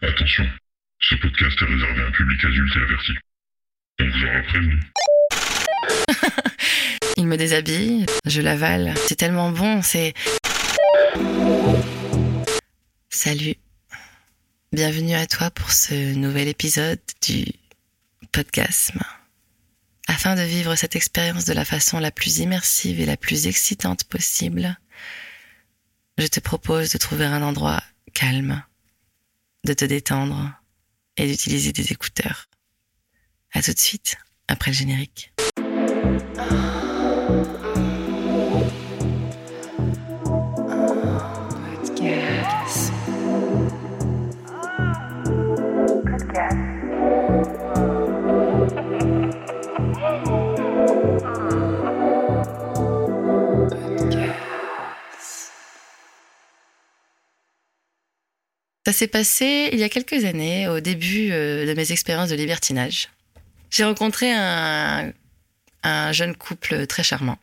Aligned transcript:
Attention, 0.00 0.48
ce 1.00 1.16
podcast 1.16 1.60
est 1.60 1.64
réservé 1.64 2.02
à 2.02 2.06
un 2.06 2.12
public 2.12 2.44
adulte 2.44 2.76
et 2.76 2.82
averti. 2.82 3.12
On 3.98 4.04
vous 4.04 4.24
aura. 4.26 4.42
Il 7.16 7.26
me 7.26 7.36
déshabille, 7.36 8.06
je 8.24 8.40
l'avale. 8.40 8.94
C'est 9.08 9.16
tellement 9.16 9.50
bon, 9.50 9.82
c'est... 9.82 10.14
Salut. 13.10 13.56
Bienvenue 14.72 15.14
à 15.14 15.26
toi 15.26 15.50
pour 15.50 15.72
ce 15.72 16.14
nouvel 16.14 16.46
épisode 16.46 17.00
du 17.20 17.46
podcast. 18.30 18.92
Afin 20.06 20.36
de 20.36 20.42
vivre 20.42 20.76
cette 20.76 20.94
expérience 20.94 21.44
de 21.44 21.54
la 21.54 21.64
façon 21.64 21.98
la 21.98 22.12
plus 22.12 22.38
immersive 22.38 23.00
et 23.00 23.06
la 23.06 23.16
plus 23.16 23.48
excitante 23.48 24.04
possible, 24.04 24.78
je 26.18 26.28
te 26.28 26.38
propose 26.38 26.92
de 26.92 26.98
trouver 26.98 27.24
un 27.24 27.42
endroit 27.42 27.82
calme, 28.14 28.62
de 29.68 29.74
te 29.74 29.84
détendre 29.84 30.50
et 31.18 31.26
d'utiliser 31.26 31.72
des 31.72 31.92
écouteurs. 31.92 32.46
À 33.52 33.60
tout 33.60 33.74
de 33.74 33.78
suite, 33.78 34.16
après 34.48 34.70
le 34.70 34.76
générique. 34.76 35.34
Ça 58.88 58.94
s'est 58.94 59.06
passé 59.06 59.68
il 59.70 59.78
y 59.78 59.82
a 59.82 59.90
quelques 59.90 60.24
années, 60.24 60.66
au 60.66 60.80
début 60.80 61.30
euh, 61.30 61.66
de 61.66 61.74
mes 61.74 61.92
expériences 61.92 62.30
de 62.30 62.34
libertinage. 62.36 63.10
J'ai 63.68 63.84
rencontré 63.84 64.32
un, 64.32 65.12
un, 65.82 66.12
jeune 66.12 66.34
couple 66.34 66.86
très 66.86 67.02
charmant 67.02 67.38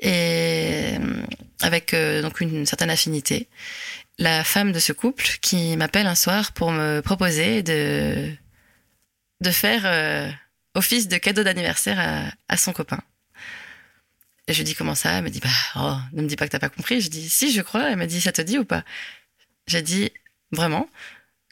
et 0.00 0.94
euh, 0.98 1.22
avec 1.60 1.92
euh, 1.92 2.22
donc 2.22 2.40
une 2.40 2.64
certaine 2.64 2.88
affinité. 2.88 3.48
La 4.16 4.42
femme 4.42 4.72
de 4.72 4.78
ce 4.78 4.94
couple 4.94 5.26
qui 5.42 5.76
m'appelle 5.76 6.06
un 6.06 6.14
soir 6.14 6.52
pour 6.52 6.72
me 6.72 7.02
proposer 7.02 7.62
de 7.62 8.32
de 9.42 9.50
faire 9.50 10.32
office 10.72 11.08
de 11.08 11.18
cadeau 11.18 11.42
d'anniversaire 11.42 12.32
à, 12.48 12.56
son 12.56 12.72
copain. 12.72 13.02
Et 14.48 14.54
je 14.54 14.58
lui 14.60 14.64
dis 14.64 14.74
comment 14.74 14.94
ça? 14.94 15.18
Elle 15.18 15.24
me 15.24 15.28
dit 15.28 15.40
bah 15.40 15.50
oh, 15.76 15.98
ne 16.14 16.22
me 16.22 16.28
dis 16.28 16.36
pas 16.36 16.46
que 16.46 16.52
t'as 16.52 16.58
pas 16.58 16.70
compris. 16.70 17.02
Je 17.02 17.10
dis 17.10 17.28
si 17.28 17.52
je 17.52 17.60
crois. 17.60 17.90
Elle 17.90 17.98
m'a 17.98 18.06
dit 18.06 18.22
ça 18.22 18.32
te 18.32 18.40
dit 18.40 18.56
ou 18.56 18.64
pas? 18.64 18.84
J'ai 19.66 19.82
dit 19.82 20.10
Vraiment, 20.52 20.88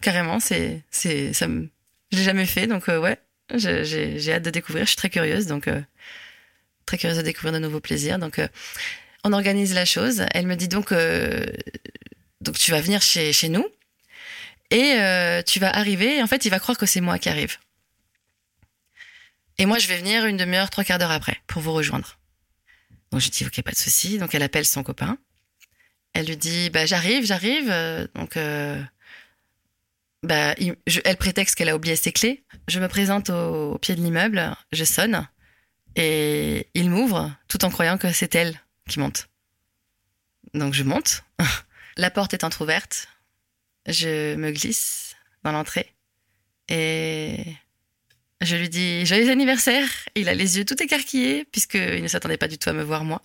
carrément, 0.03 0.41
c'est, 0.41 0.83
c'est, 0.91 1.33
ça 1.33 1.47
me, 1.49 1.71
je 2.13 2.19
l'ai 2.19 2.25
jamais 2.25 2.47
fait, 2.47 2.67
donc 2.67 2.89
euh, 2.89 2.99
ouais, 2.99 3.19
j'ai, 3.55 3.85
j'ai 3.85 4.33
hâte 4.33 4.43
de 4.43 4.51
découvrir. 4.51 4.85
Je 4.85 4.91
suis 4.91 4.97
très 4.97 5.11
curieuse, 5.11 5.47
donc 5.47 5.69
euh, 5.69 5.81
très 6.87 6.99
curieuse 6.99 7.19
de 7.19 7.23
découvrir 7.23 7.53
de 7.53 7.59
nouveaux 7.59 7.81
plaisirs. 7.81 8.19
Donc, 8.19 8.39
euh, 8.39 8.49
on 9.25 9.33
organise 9.33 9.75
la 9.75 9.85
chose. 9.85 10.25
Elle 10.33 10.47
me 10.47 10.55
dit 10.55 10.69
donc, 10.69 10.93
donc 12.41 12.59
tu 12.59 12.71
vas 12.71 12.81
venir 12.81 13.03
chez 13.03 13.33
chez 13.33 13.49
nous 13.49 13.67
et 14.71 14.97
tu 15.45 15.59
vas 15.59 15.71
arriver. 15.77 16.23
En 16.23 16.27
fait, 16.27 16.45
il 16.45 16.51
va 16.51 16.61
croire 16.61 16.79
que 16.79 16.87
c'est 16.87 17.01
moi 17.01 17.19
qui 17.19 17.29
arrive. 17.29 17.57
Et 19.59 19.67
moi, 19.67 19.79
je 19.79 19.89
vais 19.89 19.97
venir 19.97 20.25
une 20.25 20.37
demi-heure, 20.37 20.71
trois 20.71 20.85
quarts 20.85 21.01
d'heure 21.01 21.11
après 21.11 21.37
pour 21.49 21.61
vous 21.63 21.73
rejoindre. 21.73 22.17
Donc, 23.11 23.21
je 23.21 23.29
dis 23.29 23.45
ok, 23.45 23.61
pas 23.63 23.73
de 23.73 23.77
souci. 23.77 24.19
Donc, 24.19 24.35
elle 24.35 24.43
appelle 24.45 24.65
son 24.65 24.85
copain. 24.85 25.19
Elle 26.19 26.27
lui 26.27 26.37
dit 26.37 26.69
bah 26.71 26.85
j'arrive, 26.85 27.25
j'arrive. 27.25 27.73
Donc 28.17 28.37
euh, 28.37 28.83
bah 30.25 30.53
elle 30.59 31.17
prétexte 31.17 31.55
qu'elle 31.55 31.69
a 31.69 31.77
oublié 31.77 31.95
ses 31.95 32.11
clés. 32.11 32.43
Je 32.67 32.81
me 32.81 32.89
présente 32.89 33.31
au, 33.31 33.79
pied 33.79 33.95
de 33.95 34.01
l'immeuble, 34.01 34.57
je 34.73 34.83
sonne 34.83 35.29
et 35.95 36.67
il 36.75 36.91
m'ouvre 36.91 37.33
tout 37.47 37.65
en 37.65 37.71
croyant 37.71 37.99
que 37.99 38.11
c'est 38.11 38.35
elle 38.35 38.61
qui 38.89 38.99
monte. 38.99 39.29
Donc 40.55 40.75
je 40.75 40.83
monte. 40.83 41.23
La 41.97 42.11
porte 42.11 42.35
est 42.35 42.43
entr'ouverte. 42.43 43.07
Je 43.87 44.35
me 44.35 44.51
glisse 44.51 45.15
dans 45.45 45.53
l'entrée 45.53 45.95
et 46.69 47.45
je 48.41 48.57
lui 48.57 48.69
dis 48.69 49.07
joyeux 49.07 49.31
anniversaire. 49.31 49.89
Il 50.17 50.29
a 50.29 50.35
les 50.35 50.59
yeux 50.59 50.65
tout 50.65 50.83
écarquillés 50.83 51.45
puisqu'il 51.45 52.03
ne 52.03 52.09
s'attendait 52.09 52.39
pas 52.39 52.49
du 52.49 52.59
tout 52.59 52.71
à 52.71 52.73
me 52.73 52.83
voir 52.83 53.05
moi. 53.05 53.23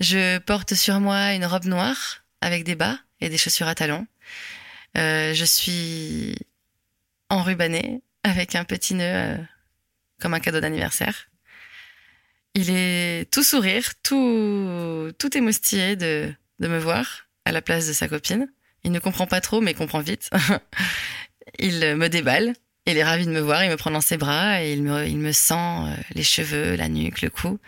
Je 0.00 0.38
porte 0.38 0.74
sur 0.74 1.00
moi 1.00 1.32
une 1.32 1.46
robe 1.46 1.64
noire 1.64 2.24
avec 2.40 2.64
des 2.64 2.74
bas 2.74 2.98
et 3.20 3.28
des 3.28 3.38
chaussures 3.38 3.68
à 3.68 3.74
talons. 3.74 4.06
Euh, 4.98 5.34
je 5.34 5.44
suis 5.44 6.36
enrubannée 7.30 8.02
avec 8.22 8.54
un 8.54 8.64
petit 8.64 8.94
nœud 8.94 9.04
euh, 9.04 9.36
comme 10.20 10.34
un 10.34 10.40
cadeau 10.40 10.60
d'anniversaire. 10.60 11.28
Il 12.54 12.70
est 12.70 13.30
tout 13.30 13.42
sourire, 13.42 13.84
tout, 14.02 15.12
tout 15.18 15.36
émoustillé 15.36 15.96
de, 15.96 16.32
de 16.58 16.68
me 16.68 16.78
voir 16.78 17.26
à 17.44 17.52
la 17.52 17.62
place 17.62 17.86
de 17.86 17.92
sa 17.92 18.08
copine. 18.08 18.50
Il 18.84 18.92
ne 18.92 18.98
comprend 18.98 19.26
pas 19.26 19.40
trop, 19.40 19.60
mais 19.60 19.74
comprend 19.74 20.00
vite. 20.00 20.30
il 21.58 21.96
me 21.96 22.08
déballe. 22.08 22.54
Il 22.86 22.96
est 22.96 23.04
ravi 23.04 23.26
de 23.26 23.30
me 23.30 23.40
voir. 23.40 23.64
Il 23.64 23.70
me 23.70 23.76
prend 23.76 23.90
dans 23.90 24.00
ses 24.00 24.16
bras 24.16 24.62
et 24.62 24.72
il 24.72 24.82
me, 24.82 25.06
il 25.06 25.18
me 25.18 25.32
sent 25.32 25.54
euh, 25.54 25.94
les 26.14 26.22
cheveux, 26.22 26.76
la 26.76 26.88
nuque, 26.88 27.22
le 27.22 27.30
cou. 27.30 27.58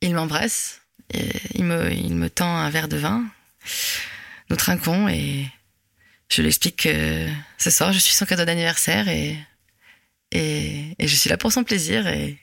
Il 0.00 0.14
m'embrasse 0.14 0.82
il 1.54 1.64
me, 1.64 1.92
il 1.92 2.14
me 2.14 2.28
tend 2.30 2.56
un 2.56 2.70
verre 2.70 2.88
de 2.88 2.96
vin. 2.96 3.24
Nous 4.50 4.56
trinquons 4.56 5.08
et 5.08 5.46
je 6.30 6.42
lui 6.42 6.48
explique 6.48 6.82
que 6.82 7.28
ce 7.56 7.70
soir, 7.70 7.92
je 7.92 7.98
suis 7.98 8.14
son 8.14 8.26
cadeau 8.26 8.44
d'anniversaire 8.44 9.08
et, 9.08 9.36
et, 10.32 10.94
et, 10.98 11.08
je 11.08 11.14
suis 11.14 11.30
là 11.30 11.36
pour 11.36 11.52
son 11.52 11.64
plaisir 11.64 12.06
et, 12.06 12.38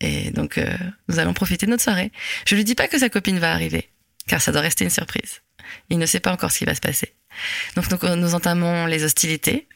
et 0.00 0.30
donc 0.30 0.58
euh, 0.58 0.76
nous 1.08 1.18
allons 1.18 1.34
profiter 1.34 1.66
de 1.66 1.70
notre 1.70 1.82
soirée. 1.82 2.12
Je 2.46 2.54
lui 2.54 2.64
dis 2.64 2.74
pas 2.74 2.88
que 2.88 2.98
sa 2.98 3.08
copine 3.08 3.38
va 3.38 3.52
arriver, 3.52 3.88
car 4.26 4.40
ça 4.40 4.52
doit 4.52 4.60
rester 4.60 4.84
une 4.84 4.90
surprise. 4.90 5.42
Il 5.90 5.98
ne 5.98 6.06
sait 6.06 6.20
pas 6.20 6.32
encore 6.32 6.52
ce 6.52 6.58
qui 6.58 6.64
va 6.64 6.74
se 6.74 6.80
passer. 6.80 7.14
Donc, 7.74 8.02
nous 8.02 8.34
entamons 8.34 8.86
les 8.86 9.04
hostilités. 9.04 9.66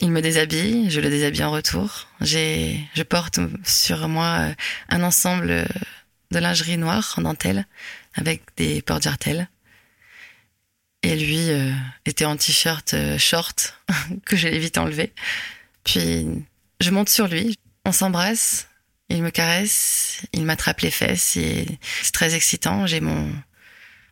Il 0.00 0.10
me 0.10 0.20
déshabille, 0.20 0.90
je 0.90 1.00
le 1.00 1.08
déshabille 1.08 1.44
en 1.44 1.50
retour. 1.50 2.08
J'ai, 2.20 2.78
je 2.94 3.02
porte 3.02 3.38
sur 3.64 4.08
moi 4.08 4.48
un 4.90 5.02
ensemble 5.02 5.66
de 6.30 6.38
lingerie 6.38 6.78
noire 6.78 7.14
en 7.16 7.22
dentelle 7.22 7.66
avec 8.14 8.42
des 8.56 8.82
porte-jartelles. 8.82 9.48
Et 11.02 11.14
lui 11.14 11.50
euh, 11.50 11.72
était 12.04 12.24
en 12.24 12.36
t-shirt 12.36 12.94
euh, 12.94 13.18
short 13.18 13.78
que 14.24 14.36
j'ai 14.36 14.58
vite 14.58 14.78
enlevé. 14.78 15.12
Puis 15.84 16.26
je 16.80 16.90
monte 16.90 17.08
sur 17.08 17.28
lui, 17.28 17.56
on 17.84 17.92
s'embrasse, 17.92 18.68
il 19.08 19.22
me 19.22 19.30
caresse, 19.30 20.22
il 20.32 20.44
m'attrape 20.44 20.80
les 20.80 20.90
fesses 20.90 21.36
et 21.36 21.78
c'est 22.02 22.12
très 22.12 22.34
excitant. 22.34 22.86
J'ai 22.86 23.00
mon 23.00 23.32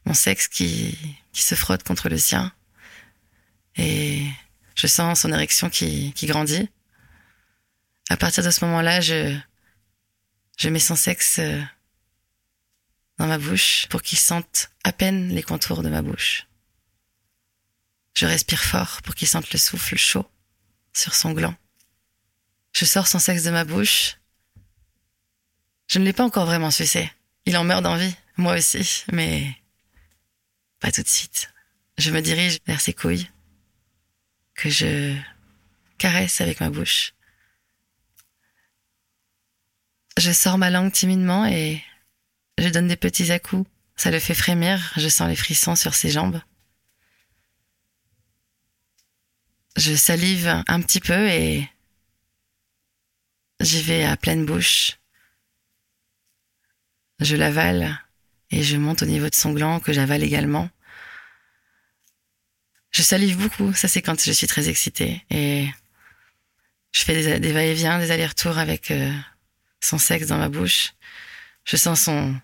mon 0.06 0.14
sexe 0.14 0.48
qui 0.48 0.96
qui 1.32 1.42
se 1.42 1.54
frotte 1.54 1.82
contre 1.82 2.08
le 2.08 2.18
sien 2.18 2.52
et 3.76 4.22
je 4.76 4.86
sens 4.86 5.20
son 5.20 5.32
érection 5.32 5.70
qui 5.70 6.12
qui 6.12 6.26
grandit. 6.26 6.68
À 8.10 8.16
partir 8.16 8.44
de 8.44 8.50
ce 8.50 8.64
moment-là, 8.66 9.00
je 9.00 9.36
je 10.58 10.68
mets 10.68 10.78
son 10.78 10.94
sexe 10.94 11.38
euh, 11.40 11.60
dans 13.18 13.26
ma 13.26 13.38
bouche 13.38 13.86
pour 13.88 14.02
qu'il 14.02 14.18
sente 14.18 14.70
à 14.82 14.92
peine 14.92 15.28
les 15.28 15.42
contours 15.42 15.82
de 15.82 15.88
ma 15.88 16.02
bouche. 16.02 16.46
Je 18.16 18.26
respire 18.26 18.62
fort 18.62 19.02
pour 19.02 19.14
qu'il 19.14 19.28
sente 19.28 19.52
le 19.52 19.58
souffle 19.58 19.96
chaud 19.96 20.28
sur 20.92 21.14
son 21.14 21.32
gland. 21.32 21.54
Je 22.72 22.84
sors 22.84 23.06
son 23.06 23.18
sexe 23.18 23.44
de 23.44 23.50
ma 23.50 23.64
bouche. 23.64 24.18
Je 25.88 25.98
ne 25.98 26.04
l'ai 26.04 26.12
pas 26.12 26.24
encore 26.24 26.46
vraiment 26.46 26.70
sucé. 26.70 27.10
Il 27.46 27.56
en 27.56 27.64
meurt 27.64 27.82
d'envie, 27.82 28.14
moi 28.36 28.56
aussi, 28.56 29.04
mais 29.12 29.54
pas 30.80 30.90
tout 30.90 31.02
de 31.02 31.08
suite. 31.08 31.50
Je 31.98 32.10
me 32.10 32.20
dirige 32.20 32.58
vers 32.66 32.80
ses 32.80 32.92
couilles, 32.92 33.30
que 34.54 34.70
je 34.70 35.16
caresse 35.98 36.40
avec 36.40 36.60
ma 36.60 36.70
bouche. 36.70 37.14
Je 40.16 40.32
sors 40.32 40.58
ma 40.58 40.70
langue 40.70 40.92
timidement 40.92 41.44
et 41.46 41.82
je 42.58 42.68
donne 42.68 42.88
des 42.88 42.96
petits 42.96 43.32
à-coups. 43.32 43.68
Ça 43.96 44.10
le 44.10 44.18
fait 44.18 44.34
frémir. 44.34 44.92
Je 44.96 45.08
sens 45.08 45.28
les 45.28 45.36
frissons 45.36 45.76
sur 45.76 45.94
ses 45.94 46.10
jambes. 46.10 46.40
Je 49.76 49.94
salive 49.94 50.62
un 50.68 50.80
petit 50.80 51.00
peu 51.00 51.28
et 51.28 51.68
j'y 53.60 53.82
vais 53.82 54.04
à 54.04 54.16
pleine 54.16 54.46
bouche. 54.46 54.98
Je 57.20 57.36
l'avale 57.36 58.00
et 58.50 58.62
je 58.62 58.76
monte 58.76 59.02
au 59.02 59.06
niveau 59.06 59.28
de 59.28 59.34
son 59.34 59.52
gland 59.52 59.80
que 59.80 59.92
j'avale 59.92 60.22
également. 60.22 60.68
Je 62.92 63.02
salive 63.02 63.36
beaucoup, 63.36 63.72
ça 63.72 63.88
c'est 63.88 64.02
quand 64.02 64.20
je 64.22 64.30
suis 64.30 64.46
très 64.46 64.68
excitée 64.68 65.24
et 65.30 65.68
je 66.92 67.00
fais 67.02 67.40
des, 67.40 67.52
va-et-vient, 67.52 67.98
des 67.98 68.12
allers-retours 68.12 68.58
avec 68.58 68.92
euh, 68.92 69.12
son 69.80 69.98
sexe 69.98 70.28
dans 70.28 70.38
ma 70.38 70.48
bouche. 70.48 70.92
Je 71.64 71.76
sens 71.76 72.02
son, 72.02 72.34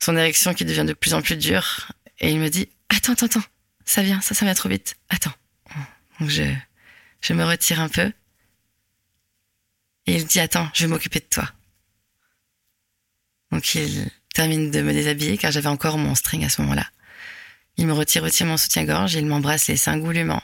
son 0.00 0.16
érection 0.16 0.54
qui 0.54 0.64
devient 0.64 0.84
de 0.86 0.92
plus 0.92 1.14
en 1.14 1.22
plus 1.22 1.36
dure. 1.36 1.92
Et 2.20 2.30
il 2.30 2.38
me 2.38 2.48
dit, 2.48 2.68
attends, 2.88 3.12
attends, 3.12 3.26
attends. 3.26 3.44
Ça 3.84 4.02
vient, 4.02 4.20
ça, 4.20 4.34
ça 4.34 4.44
vient 4.44 4.54
trop 4.54 4.68
vite. 4.68 4.96
Attends. 5.08 5.34
Donc 6.20 6.30
je, 6.30 6.44
je 7.20 7.32
me 7.32 7.44
retire 7.44 7.80
un 7.80 7.88
peu. 7.88 8.12
Et 10.06 10.16
il 10.16 10.26
dit 10.26 10.40
Attends, 10.40 10.68
je 10.74 10.84
vais 10.84 10.88
m'occuper 10.88 11.20
de 11.20 11.26
toi. 11.26 11.50
Donc 13.50 13.74
il 13.74 14.10
termine 14.34 14.70
de 14.70 14.80
me 14.82 14.92
déshabiller 14.92 15.38
car 15.38 15.50
j'avais 15.50 15.68
encore 15.68 15.98
mon 15.98 16.14
string 16.14 16.44
à 16.44 16.48
ce 16.48 16.60
moment-là. 16.62 16.86
Il 17.76 17.86
me 17.86 17.92
retire 17.92 18.22
aussi 18.22 18.44
mon 18.44 18.56
soutien-gorge, 18.56 19.14
il 19.14 19.26
m'embrasse 19.26 19.68
les 19.68 19.76
seins 19.76 19.98
goulûment. 19.98 20.42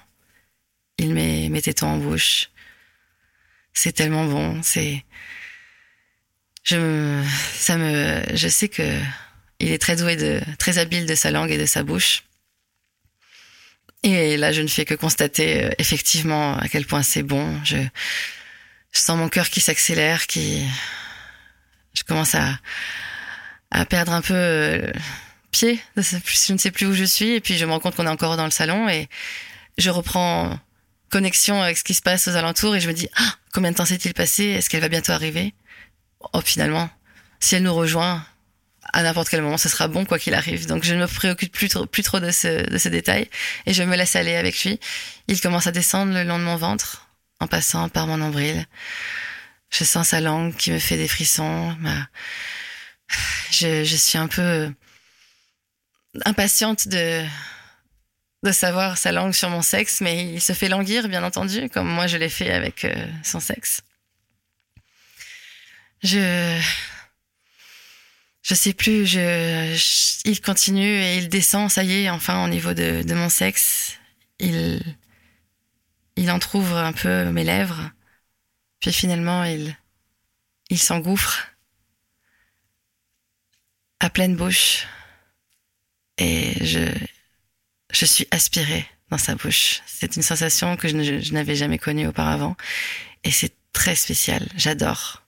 Il 0.99 1.15
met 1.15 1.49
mes 1.49 1.63
tétons 1.63 1.89
en 1.89 1.97
bouche. 1.99 2.51
C'est 3.73 3.93
tellement 3.93 4.27
bon, 4.27 4.63
c'est 4.63 5.05
je 6.63 7.23
ça 7.55 7.77
me 7.77 8.23
je 8.35 8.49
sais 8.49 8.69
que 8.69 9.01
il 9.61 9.71
est 9.71 9.79
très 9.79 9.97
doué 9.97 10.17
de 10.17 10.41
très 10.59 10.79
habile 10.79 11.07
de 11.07 11.15
sa 11.15 11.31
langue 11.31 11.51
et 11.51 11.59
de 11.59 11.67
sa 11.67 11.83
bouche. 11.83 12.25
Et 14.03 14.39
là, 14.39 14.51
je 14.51 14.63
ne 14.63 14.69
fais 14.69 14.87
que 14.87 14.95
constater 14.95 15.65
euh, 15.65 15.71
effectivement 15.79 16.57
à 16.57 16.69
quel 16.69 16.87
point 16.87 17.03
c'est 17.03 17.23
bon. 17.23 17.63
Je, 17.65 17.77
je 18.93 18.99
sens 18.99 19.19
mon 19.19 19.29
cœur 19.29 19.51
qui 19.51 19.61
s'accélère, 19.61 20.27
qui 20.27 20.65
je 21.95 22.03
commence 22.05 22.35
à 22.35 22.59
à 23.71 23.85
perdre 23.85 24.13
un 24.13 24.23
peu 24.23 24.35
euh, 24.35 24.93
pied. 25.53 25.81
Je 25.97 26.53
ne 26.53 26.59
sais 26.59 26.71
plus 26.71 26.87
où 26.87 26.95
je 26.95 27.05
suis 27.05 27.33
et 27.33 27.41
puis 27.41 27.57
je 27.57 27.65
me 27.65 27.71
rends 27.71 27.81
compte 27.81 27.95
qu'on 27.95 28.07
est 28.07 28.11
encore 28.11 28.37
dans 28.37 28.47
le 28.47 28.51
salon 28.51 28.89
et 28.89 29.09
je 29.79 29.91
reprends 29.91 30.59
connexion 31.11 31.63
avec 31.63 31.77
ce 31.77 31.85
qui 31.85 31.95
se 31.95 32.03
passe 32.03 32.27
aux 32.29 32.37
alentours 32.37 32.75
et 32.75 32.81
je 32.81 32.89
me 32.89 32.95
dis 32.95 33.09
ah 33.17 33.35
combien 33.53 33.71
de 33.71 33.77
temps 33.77 33.85
s'est-il 33.85 34.15
passé? 34.15 34.45
Est-ce 34.45 34.71
qu'elle 34.71 34.81
va 34.81 34.89
bientôt 34.89 35.13
arriver? 35.13 35.55
Oh 36.33 36.41
finalement, 36.43 36.89
si 37.41 37.55
elle 37.55 37.63
nous 37.63 37.75
rejoint 37.75 38.25
à 38.93 39.03
n'importe 39.03 39.29
quel 39.29 39.43
moment, 39.43 39.59
ce 39.59 39.69
sera 39.69 39.89
bon 39.89 40.05
quoi 40.05 40.19
qu'il 40.19 40.35
arrive. 40.35 40.67
Donc 40.67 40.85
je 40.85 40.95
ne 40.95 41.01
me 41.01 41.07
préoccupe 41.07 41.53
plus 41.53 41.69
trop, 41.69 41.87
plus 41.87 42.03
trop 42.03 42.21
de 42.21 42.31
ce 42.31 42.69
de 42.69 42.79
ces 42.79 42.91
détails 42.91 43.29
et 43.67 43.73
je 43.73 43.83
me 43.83 43.97
laisse 43.97 44.17
aller 44.17 44.35
avec 44.35 44.65
lui. 44.65 44.81
Il 45.29 45.41
commence 45.41 45.67
à 45.67 45.73
descendre 45.73 46.13
le 46.13 46.25
long 46.25 46.39
de 46.39 46.45
mon 46.45 46.57
ventre 46.57 47.09
en 47.41 47.47
passant 47.47 47.89
par 47.89 48.07
mon 48.07 48.17
nombril. 48.19 48.67
Je 49.71 49.85
sens 49.85 50.09
sa 50.09 50.21
langue 50.21 50.57
qui 50.57 50.73
me 50.73 50.79
fait 50.79 50.97
des 50.97 51.09
frissons. 51.09 51.77
Je, 53.51 53.85
je 53.85 53.97
suis 53.97 54.19
un 54.19 54.29
peu 54.29 54.73
impatiente 56.25 56.89
de 56.89 57.25
de 58.43 58.53
savoir 58.53 58.97
sa 58.97 59.13
langue 59.13 59.35
sur 59.35 59.51
mon 59.51 59.61
sexe, 59.63 60.01
mais 60.01 60.33
il 60.33 60.41
se 60.41 60.55
fait 60.55 60.69
languir, 60.69 61.09
bien 61.09 61.23
entendu, 61.23 61.69
comme 61.69 61.89
moi 61.89 62.07
je 62.07 62.17
l'ai 62.17 62.31
fait 62.31 62.51
avec 62.51 62.85
euh, 62.85 63.07
son 63.23 63.39
sexe. 63.39 63.83
Je, 66.03 66.61
je 68.43 68.55
sais 68.55 68.73
plus, 68.73 69.07
je, 69.07 70.21
il 70.25 70.41
continue 70.41 70.83
et 70.83 71.19
il 71.19 71.29
descend, 71.29 71.71
ça 71.71 71.85
y 71.85 72.05
est, 72.05 72.11
enfin 72.11 72.45
au 72.45 72.49
niveau 72.49 72.73
de, 72.73 73.15
mon 73.15 73.29
sexe, 73.29 73.99
il, 74.39 74.83
il 76.17 76.31
entr'ouvre 76.31 76.77
un 76.77 76.93
peu 76.93 77.31
mes 77.31 77.45
lèvres, 77.45 77.91
puis 78.81 78.93
finalement 78.93 79.45
il, 79.45 79.77
il 80.71 80.79
s'engouffre 80.79 81.49
à 84.01 84.09
pleine 84.09 84.37
bouche 84.37 84.87
et 86.17 86.65
je, 86.65 86.89
je 87.93 88.05
suis 88.07 88.27
aspirée 88.31 88.87
dans 89.11 89.19
sa 89.19 89.35
bouche. 89.35 89.83
C'est 89.87 90.17
une 90.17 90.23
sensation 90.23 90.77
que 90.77 90.89
je 90.89 91.33
n'avais 91.33 91.57
jamais 91.57 91.79
connue 91.79 92.07
auparavant 92.07 92.57
et 93.25 93.31
c'est 93.31 93.53
très 93.73 93.95
spécial. 93.95 94.49
J'adore. 94.57 95.23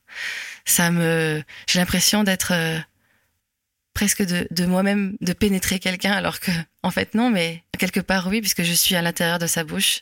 Ça 0.64 0.90
me, 0.90 1.42
j'ai 1.66 1.78
l'impression 1.78 2.24
d'être 2.24 2.52
euh, 2.52 2.78
presque 3.94 4.22
de, 4.22 4.46
de 4.50 4.66
moi-même, 4.66 5.16
de 5.20 5.32
pénétrer 5.32 5.78
quelqu'un, 5.78 6.12
alors 6.12 6.40
que, 6.40 6.50
en 6.82 6.90
fait, 6.90 7.14
non, 7.14 7.30
mais 7.30 7.62
quelque 7.78 8.00
part, 8.00 8.26
oui, 8.28 8.40
puisque 8.40 8.62
je 8.62 8.72
suis 8.72 8.94
à 8.94 9.02
l'intérieur 9.02 9.38
de 9.38 9.46
sa 9.46 9.64
bouche. 9.64 10.00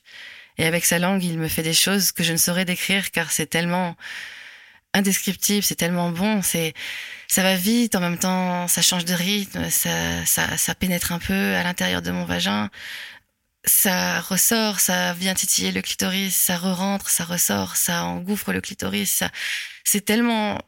Et 0.59 0.67
avec 0.67 0.85
sa 0.85 0.99
langue, 0.99 1.25
il 1.25 1.39
me 1.39 1.49
fait 1.49 1.63
des 1.63 1.73
choses 1.73 2.13
que 2.13 2.23
je 2.23 2.33
ne 2.33 2.37
saurais 2.37 2.67
décrire 2.67 3.11
car 3.13 3.33
c'est 3.33 3.47
tellement 3.47 3.97
indescriptible, 4.93 5.63
c'est 5.63 5.77
tellement 5.77 6.11
bon, 6.11 6.43
c'est, 6.43 6.75
ça 7.29 7.43
va 7.43 7.55
vite, 7.55 7.95
en 7.95 8.01
même 8.01 8.19
temps, 8.19 8.67
ça 8.69 8.83
change 8.83 9.05
de 9.05 9.15
rythme, 9.15 9.71
ça, 9.71 10.27
ça, 10.27 10.57
ça 10.57 10.75
pénètre 10.75 11.13
un 11.13 11.19
peu 11.19 11.55
à 11.55 11.63
l'intérieur 11.63 12.03
de 12.03 12.11
mon 12.11 12.25
vagin, 12.25 12.71
ça 13.65 14.21
ressort, 14.21 14.81
ça 14.81 15.13
vient 15.15 15.35
titiller 15.35 15.73
le 15.73 15.83
clitoris, 15.83 16.35
ça 16.35 16.57
re-rentre, 16.57 17.11
ça 17.11 17.25
ressort, 17.25 17.77
ça 17.77 18.05
engouffre 18.05 18.53
le 18.53 18.61
clitoris, 18.61 19.11
ça, 19.11 19.31
c'est 19.85 20.05
tellement, 20.05 20.61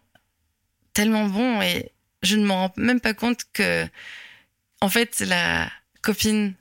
tellement 0.92 1.26
bon 1.26 1.62
et 1.62 1.92
je 2.22 2.36
ne 2.36 2.44
m'en 2.44 2.68
rends 2.68 2.72
même 2.76 3.00
pas 3.00 3.14
compte 3.14 3.44
que, 3.52 3.86
en 4.80 4.88
fait, 4.88 5.20
la 5.20 5.70
copine, 6.02 6.54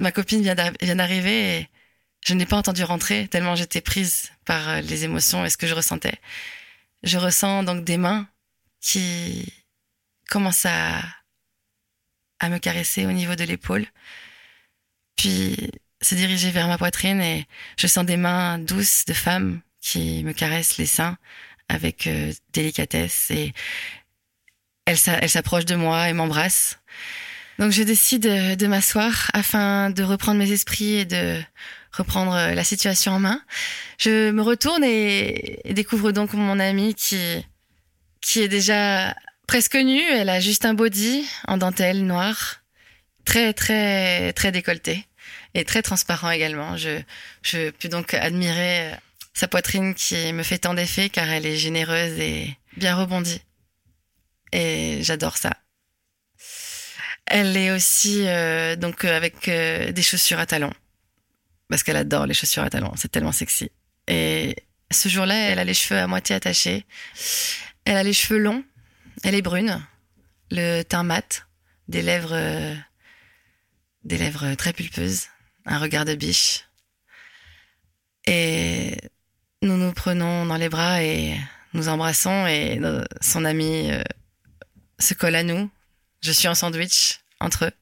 ma 0.00 0.12
copine 0.12 0.42
vient 0.42 0.54
d'arriver 0.54 1.58
et 1.58 1.68
je 2.26 2.34
n'ai 2.34 2.46
pas 2.46 2.56
entendu 2.56 2.84
rentrer 2.84 3.28
tellement 3.28 3.54
j'étais 3.54 3.80
prise 3.80 4.30
par 4.44 4.82
les 4.82 5.04
émotions 5.04 5.44
et 5.44 5.50
ce 5.50 5.56
que 5.56 5.66
je 5.66 5.74
ressentais. 5.74 6.18
Je 7.02 7.18
ressens 7.18 7.62
donc 7.62 7.84
des 7.84 7.96
mains 7.96 8.28
qui 8.80 9.52
commencent 10.28 10.66
à, 10.66 11.00
à 12.40 12.48
me 12.48 12.58
caresser 12.58 13.06
au 13.06 13.12
niveau 13.12 13.36
de 13.36 13.44
l'épaule, 13.44 13.86
puis 15.16 15.70
se 16.02 16.14
diriger 16.14 16.50
vers 16.50 16.68
ma 16.68 16.78
poitrine 16.78 17.20
et 17.20 17.46
je 17.76 17.86
sens 17.86 18.06
des 18.06 18.16
mains 18.16 18.58
douces 18.58 19.04
de 19.06 19.12
femmes 19.12 19.60
qui 19.80 20.24
me 20.24 20.32
caressent 20.32 20.78
les 20.78 20.86
seins 20.86 21.16
avec 21.68 22.06
euh, 22.06 22.32
délicatesse 22.52 23.30
et 23.30 23.52
elle, 24.86 24.96
elle 25.20 25.30
s'approche 25.30 25.66
de 25.66 25.76
moi 25.76 26.08
et 26.08 26.12
m'embrasse. 26.12 26.78
Donc 27.58 27.72
je 27.72 27.82
décide 27.82 28.22
de, 28.22 28.66
m'asseoir 28.66 29.30
afin 29.34 29.90
de 29.90 30.02
reprendre 30.02 30.38
mes 30.38 30.50
esprits 30.50 30.94
et 30.94 31.04
de 31.04 31.38
reprendre 31.92 32.32
la 32.32 32.64
situation 32.64 33.12
en 33.12 33.20
main. 33.20 33.42
Je 33.98 34.30
me 34.30 34.40
retourne 34.42 34.82
et, 34.82 35.60
et 35.68 35.74
découvre 35.74 36.10
donc 36.10 36.32
mon 36.32 36.58
amie 36.58 36.94
qui 36.94 37.44
qui 38.20 38.40
est 38.40 38.48
déjà 38.48 39.14
presque 39.46 39.74
nue. 39.74 40.02
Elle 40.12 40.28
a 40.28 40.40
juste 40.40 40.64
un 40.64 40.74
body 40.74 41.26
en 41.46 41.56
dentelle 41.56 42.06
noire, 42.06 42.62
très 43.24 43.52
très 43.52 44.32
très 44.32 44.52
décolleté 44.52 45.06
et 45.54 45.64
très 45.64 45.82
transparent 45.82 46.30
également. 46.30 46.76
Je 46.76 47.00
je 47.42 47.70
peux 47.70 47.88
donc 47.88 48.14
admirer 48.14 48.92
sa 49.34 49.48
poitrine 49.48 49.94
qui 49.94 50.32
me 50.32 50.42
fait 50.42 50.58
tant 50.58 50.74
d'effet 50.74 51.08
car 51.08 51.28
elle 51.28 51.46
est 51.46 51.56
généreuse 51.56 52.18
et 52.18 52.56
bien 52.76 52.96
rebondie. 52.96 53.42
Et 54.52 54.98
j'adore 55.02 55.36
ça. 55.36 55.52
Elle 57.26 57.56
est 57.56 57.70
aussi 57.70 58.26
euh, 58.26 58.74
donc 58.74 59.04
avec 59.04 59.48
euh, 59.48 59.92
des 59.92 60.02
chaussures 60.02 60.40
à 60.40 60.46
talons 60.46 60.72
parce 61.70 61.84
qu'elle 61.84 61.96
adore 61.96 62.26
les 62.26 62.34
chaussures 62.34 62.64
à 62.64 62.70
talons. 62.70 62.92
C'est 62.96 63.10
tellement 63.10 63.32
sexy. 63.32 63.70
Et 64.08 64.56
ce 64.90 65.08
jour-là, 65.08 65.50
elle 65.50 65.58
a 65.60 65.64
les 65.64 65.72
cheveux 65.72 66.00
à 66.00 66.06
moitié 66.06 66.34
attachés. 66.34 66.84
Elle 67.84 67.96
a 67.96 68.02
les 68.02 68.12
cheveux 68.12 68.40
longs. 68.40 68.64
Elle 69.22 69.36
est 69.36 69.42
brune, 69.42 69.80
le 70.50 70.82
teint 70.82 71.04
mat, 71.04 71.46
des 71.88 72.02
lèvres, 72.02 72.32
euh, 72.32 72.74
des 74.04 74.18
lèvres 74.18 74.54
très 74.54 74.72
pulpeuses, 74.72 75.26
un 75.66 75.78
regard 75.78 76.04
de 76.04 76.14
biche. 76.14 76.64
Et 78.26 78.96
nous 79.62 79.76
nous 79.76 79.92
prenons 79.92 80.46
dans 80.46 80.56
les 80.56 80.68
bras 80.68 81.02
et 81.02 81.38
nous 81.72 81.88
embrassons 81.88 82.46
et 82.46 82.80
son 83.20 83.44
ami 83.44 83.90
euh, 83.90 84.02
se 84.98 85.14
colle 85.14 85.34
à 85.36 85.42
nous. 85.42 85.70
Je 86.20 86.32
suis 86.32 86.48
en 86.48 86.54
sandwich 86.54 87.20
entre 87.40 87.66
eux. 87.66 87.72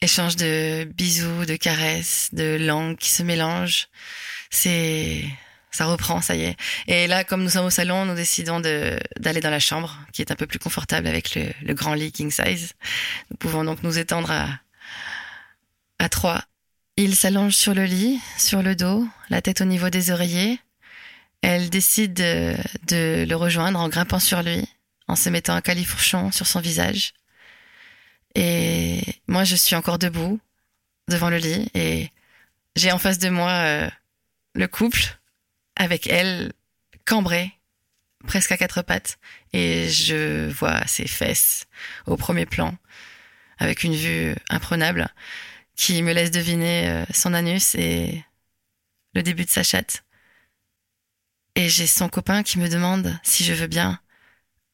Échange 0.00 0.36
de 0.36 0.84
bisous, 0.84 1.46
de 1.46 1.56
caresses, 1.56 2.30
de 2.32 2.56
langues 2.60 2.96
qui 2.96 3.10
se 3.10 3.22
mélangent. 3.22 3.88
C'est, 4.50 5.24
ça 5.72 5.86
reprend, 5.86 6.20
ça 6.20 6.36
y 6.36 6.42
est. 6.42 6.56
Et 6.86 7.06
là, 7.06 7.24
comme 7.24 7.42
nous 7.42 7.50
sommes 7.50 7.66
au 7.66 7.70
salon, 7.70 8.04
nous 8.04 8.14
décidons 8.14 8.60
d'aller 8.60 9.40
dans 9.40 9.50
la 9.50 9.58
chambre, 9.58 9.98
qui 10.12 10.22
est 10.22 10.30
un 10.30 10.36
peu 10.36 10.46
plus 10.46 10.58
confortable 10.58 11.06
avec 11.08 11.34
le, 11.34 11.50
le 11.62 11.74
grand 11.74 11.94
lit 11.94 12.12
king 12.12 12.30
size. 12.30 12.74
Nous 13.30 13.36
pouvons 13.38 13.64
donc 13.64 13.82
nous 13.82 13.98
étendre 13.98 14.30
à, 14.30 14.48
à 15.98 16.08
trois. 16.08 16.44
Il 16.98 17.16
s'allonge 17.16 17.54
sur 17.54 17.74
le 17.74 17.84
lit, 17.84 18.20
sur 18.36 18.62
le 18.62 18.76
dos, 18.76 19.08
la 19.30 19.40
tête 19.40 19.62
au 19.62 19.64
niveau 19.64 19.88
des 19.88 20.10
oreillers. 20.10 20.60
Elle 21.40 21.70
décide 21.70 22.12
de, 22.12 22.54
de 22.86 23.24
le 23.26 23.34
rejoindre 23.34 23.80
en 23.80 23.88
grimpant 23.88 24.20
sur 24.20 24.42
lui, 24.42 24.68
en 25.08 25.16
se 25.16 25.30
mettant 25.30 25.54
un 25.54 25.62
califourchon 25.62 26.30
sur 26.30 26.46
son 26.46 26.60
visage. 26.60 27.14
Et 28.34 29.00
moi, 29.26 29.44
je 29.44 29.56
suis 29.56 29.74
encore 29.74 29.98
debout 29.98 30.38
devant 31.08 31.30
le 31.30 31.38
lit 31.38 31.68
et 31.74 32.10
j'ai 32.76 32.92
en 32.92 32.98
face 32.98 33.18
de 33.18 33.28
moi 33.28 33.50
euh, 33.50 33.90
le 34.54 34.68
couple 34.68 35.18
avec 35.76 36.06
elle 36.06 36.52
cambrée, 37.04 37.52
presque 38.26 38.52
à 38.52 38.56
quatre 38.56 38.82
pattes, 38.82 39.18
et 39.52 39.88
je 39.88 40.48
vois 40.50 40.86
ses 40.86 41.06
fesses 41.06 41.66
au 42.06 42.16
premier 42.16 42.46
plan, 42.46 42.76
avec 43.58 43.84
une 43.84 43.94
vue 43.94 44.34
imprenable, 44.48 45.08
qui 45.76 46.02
me 46.02 46.12
laisse 46.12 46.30
deviner 46.30 46.88
euh, 46.88 47.04
son 47.12 47.34
anus 47.34 47.74
et 47.74 48.24
le 49.14 49.22
début 49.22 49.44
de 49.44 49.50
sa 49.50 49.62
chatte. 49.62 50.04
Et 51.54 51.68
j'ai 51.68 51.86
son 51.86 52.08
copain 52.08 52.42
qui 52.42 52.58
me 52.58 52.68
demande 52.68 53.18
si 53.22 53.44
je 53.44 53.52
veux 53.52 53.66
bien 53.66 54.00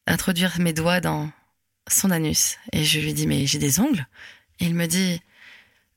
introduire 0.06 0.58
mes 0.60 0.72
doigts 0.72 1.00
dans 1.00 1.30
son 1.88 2.10
anus. 2.10 2.56
Et 2.72 2.84
je 2.84 3.00
lui 3.00 3.14
dis, 3.14 3.26
mais 3.26 3.46
j'ai 3.46 3.58
des 3.58 3.80
ongles. 3.80 4.06
Et 4.60 4.66
il 4.66 4.74
me 4.74 4.86
dit, 4.86 5.20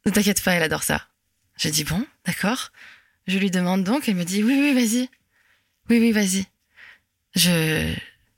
ne 0.05 0.11
t'inquiète 0.11 0.43
pas, 0.43 0.53
elle 0.53 0.63
adore 0.63 0.83
ça. 0.83 1.07
Je 1.57 1.69
dis 1.69 1.83
bon, 1.83 2.05
d'accord. 2.25 2.71
Je 3.27 3.37
lui 3.37 3.51
demande 3.51 3.83
donc, 3.83 4.09
elle 4.09 4.15
me 4.15 4.25
dit 4.25 4.43
oui, 4.43 4.57
oui, 4.59 4.73
vas-y. 4.73 5.09
Oui, 5.89 5.99
oui, 5.99 6.11
vas-y. 6.11 6.45
Je, 7.35 7.93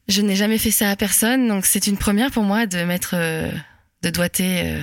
je 0.08 0.22
n'ai 0.22 0.36
jamais 0.36 0.58
fait 0.58 0.72
ça 0.72 0.90
à 0.90 0.96
personne, 0.96 1.48
donc 1.48 1.66
c'est 1.66 1.88
une 1.88 1.98
première 1.98 2.32
pour 2.32 2.44
moi 2.44 2.66
de 2.66 2.84
mettre, 2.84 3.16
euh, 3.16 3.52
de 4.02 4.10
doigter 4.10 4.62
euh, 4.66 4.82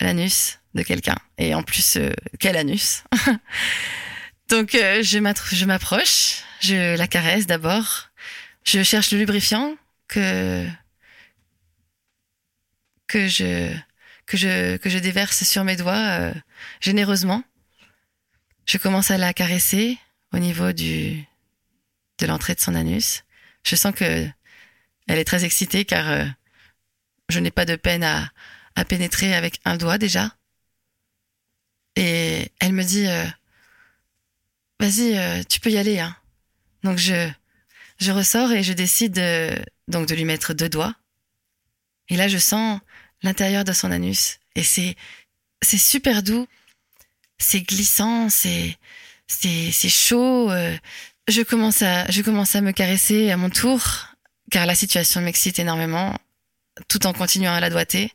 l'anus 0.00 0.58
de 0.74 0.82
quelqu'un. 0.82 1.16
Et 1.38 1.54
en 1.54 1.62
plus, 1.62 1.96
euh, 1.96 2.12
quel 2.40 2.56
anus? 2.56 3.04
Donc 4.50 4.72
je 4.72 5.64
m'approche, 5.64 6.42
je 6.60 6.96
la 6.98 7.06
caresse 7.06 7.46
d'abord, 7.46 8.10
je 8.62 8.82
cherche 8.82 9.10
le 9.10 9.18
lubrifiant 9.18 9.74
que 10.06 10.66
que 13.06 13.26
je 13.26 13.74
que 14.26 14.36
je 14.36 14.76
que 14.76 14.90
je 14.90 14.98
déverse 14.98 15.44
sur 15.44 15.64
mes 15.64 15.76
doigts 15.76 16.30
généreusement. 16.82 17.42
Je 18.66 18.78
commence 18.78 19.10
à 19.10 19.18
la 19.18 19.32
caresser 19.34 19.98
au 20.32 20.38
niveau 20.38 20.72
du 20.72 21.24
de 22.18 22.26
l'entrée 22.26 22.54
de 22.54 22.60
son 22.60 22.74
anus. 22.74 23.24
Je 23.64 23.76
sens 23.76 23.94
que 23.94 24.28
elle 25.06 25.18
est 25.18 25.24
très 25.24 25.44
excitée 25.44 25.84
car 25.84 26.08
euh, 26.08 26.24
je 27.28 27.40
n'ai 27.40 27.50
pas 27.50 27.64
de 27.64 27.76
peine 27.76 28.04
à 28.04 28.30
à 28.76 28.84
pénétrer 28.84 29.34
avec 29.34 29.60
un 29.64 29.76
doigt 29.76 29.98
déjà. 29.98 30.36
Et 31.96 32.50
elle 32.60 32.72
me 32.72 32.82
dit 32.82 33.06
euh, 33.06 33.24
vas-y, 34.80 35.16
euh, 35.16 35.42
tu 35.48 35.60
peux 35.60 35.70
y 35.70 35.78
aller. 35.78 35.98
Hein. 36.00 36.16
Donc 36.82 36.98
je, 36.98 37.30
je 37.98 38.12
ressors 38.12 38.52
et 38.52 38.62
je 38.62 38.72
décide 38.72 39.14
de, 39.14 39.54
donc 39.88 40.08
de 40.08 40.14
lui 40.14 40.24
mettre 40.24 40.54
deux 40.54 40.68
doigts. 40.68 40.94
Et 42.08 42.16
là, 42.16 42.28
je 42.28 42.38
sens 42.38 42.80
l'intérieur 43.22 43.64
de 43.64 43.72
son 43.72 43.90
anus 43.90 44.38
et 44.54 44.62
c'est, 44.62 44.96
c'est 45.62 45.78
super 45.78 46.22
doux, 46.22 46.46
c'est 47.38 47.62
glissant, 47.62 48.28
c'est, 48.30 48.76
c'est, 49.26 49.70
c'est 49.72 49.88
chaud. 49.88 50.50
euh. 50.50 50.76
Je 51.26 51.40
commence 51.42 51.80
à, 51.82 52.10
je 52.10 52.20
commence 52.22 52.54
à 52.54 52.60
me 52.60 52.72
caresser 52.72 53.30
à 53.30 53.36
mon 53.36 53.48
tour 53.50 53.80
car 54.50 54.66
la 54.66 54.74
situation 54.74 55.22
m'excite 55.22 55.58
énormément, 55.58 56.18
tout 56.88 57.06
en 57.06 57.12
continuant 57.14 57.54
à 57.54 57.60
la 57.60 57.70
doigter. 57.70 58.12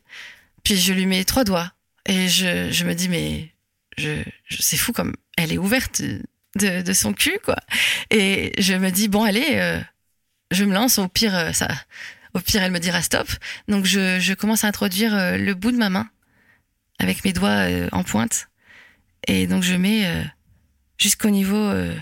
Puis 0.62 0.76
je 0.76 0.92
lui 0.92 1.06
mets 1.06 1.24
trois 1.24 1.44
doigts 1.44 1.72
et 2.06 2.28
je, 2.28 2.70
je 2.70 2.84
me 2.84 2.94
dis 2.94 3.08
mais 3.08 3.52
je, 3.98 4.22
c'est 4.60 4.76
fou 4.76 4.92
comme 4.92 5.14
elle 5.36 5.52
est 5.52 5.58
ouverte 5.58 6.00
de, 6.56 6.82
de 6.82 6.92
son 6.92 7.12
cul, 7.12 7.38
quoi. 7.44 7.56
Et 8.10 8.52
je 8.58 8.74
me 8.74 8.90
dis, 8.90 9.08
bon, 9.08 9.24
allez, 9.24 9.52
euh, 9.54 9.80
je 10.50 10.64
me 10.64 10.74
lance, 10.74 10.98
au 10.98 11.08
pire, 11.08 11.34
euh, 11.34 11.52
ça, 11.52 11.68
au 12.34 12.40
pire, 12.40 12.62
elle 12.62 12.72
me 12.72 12.78
dira 12.80 13.02
stop. 13.02 13.28
Donc, 13.68 13.84
je, 13.84 14.20
je 14.20 14.34
commence 14.34 14.64
à 14.64 14.68
introduire 14.68 15.12
le 15.38 15.52
bout 15.54 15.72
de 15.72 15.76
ma 15.76 15.90
main 15.90 16.08
avec 16.98 17.24
mes 17.24 17.32
doigts 17.32 17.66
en 17.92 18.02
pointe. 18.02 18.48
Et 19.26 19.46
donc, 19.46 19.62
je 19.62 19.74
mets 19.74 20.06
euh, 20.06 20.22
jusqu'au 20.98 21.30
niveau 21.30 21.56
euh, 21.56 21.94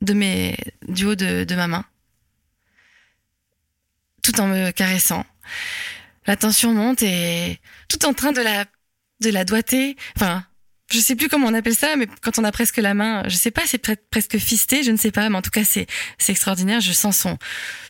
de 0.00 0.12
mes, 0.12 0.56
du 0.88 1.06
haut 1.06 1.14
de, 1.14 1.44
de 1.44 1.54
ma 1.54 1.66
main, 1.66 1.84
tout 4.22 4.38
en 4.40 4.48
me 4.48 4.70
caressant. 4.70 5.24
La 6.26 6.36
tension 6.36 6.74
monte 6.74 7.02
et 7.02 7.58
tout 7.88 8.04
en 8.04 8.12
train 8.12 8.32
de 8.32 8.40
la, 8.40 8.66
de 9.20 9.30
la 9.30 9.44
doigter. 9.44 9.96
Enfin, 10.16 10.44
je 10.92 10.98
sais 10.98 11.16
plus 11.16 11.28
comment 11.28 11.46
on 11.46 11.54
appelle 11.54 11.74
ça, 11.74 11.96
mais 11.96 12.06
quand 12.20 12.38
on 12.38 12.44
a 12.44 12.52
presque 12.52 12.78
la 12.78 12.94
main, 12.94 13.22
je 13.28 13.36
sais 13.36 13.50
pas, 13.50 13.62
c'est 13.66 13.78
presque 14.10 14.38
fisté, 14.38 14.82
je 14.82 14.90
ne 14.90 14.96
sais 14.96 15.12
pas, 15.12 15.28
mais 15.28 15.36
en 15.36 15.42
tout 15.42 15.50
cas 15.50 15.64
c'est 15.64 15.86
c'est 16.18 16.32
extraordinaire. 16.32 16.80
Je 16.80 16.92
sens 16.92 17.16
son 17.16 17.38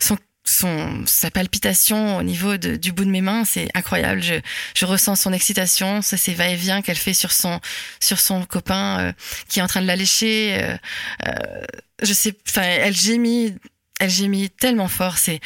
son 0.01 0.19
son 0.51 1.05
sa 1.07 1.31
palpitation 1.31 2.17
au 2.19 2.23
niveau 2.23 2.57
de, 2.57 2.77
du 2.77 2.93
bout 2.93 3.05
de 3.05 3.11
mes 3.11 3.21
mains, 3.21 3.45
c'est 3.45 3.69
incroyable. 3.75 4.23
Je 4.23 4.35
je 4.75 4.87
ressens 4.87 5.17
son 5.17 5.33
excitation, 5.33 6.03
ça 6.03 6.17
c'est 6.17 6.35
va-et-vient 6.35 6.83
qu'elle 6.83 6.97
fait 6.97 7.15
sur 7.15 7.33
son 7.33 7.61
sur 8.01 8.21
son 8.21 8.45
copain 8.45 9.01
euh, 9.01 9.13
qui 9.49 9.61
est 9.61 9.63
en 9.63 9.69
train 9.69 9.83
de 9.83 9.87
la 9.87 9.97
lécher. 9.97 10.59
Euh, 10.61 10.77
euh, 11.27 11.65
je 12.03 12.13
sais, 12.13 12.35
enfin 12.49 12.63
elle 12.63 12.97
gémit, 12.97 13.55
elle 14.01 14.11
gémit 14.11 14.51
tellement 14.51 14.89
fort, 14.89 15.19
c'est 15.19 15.41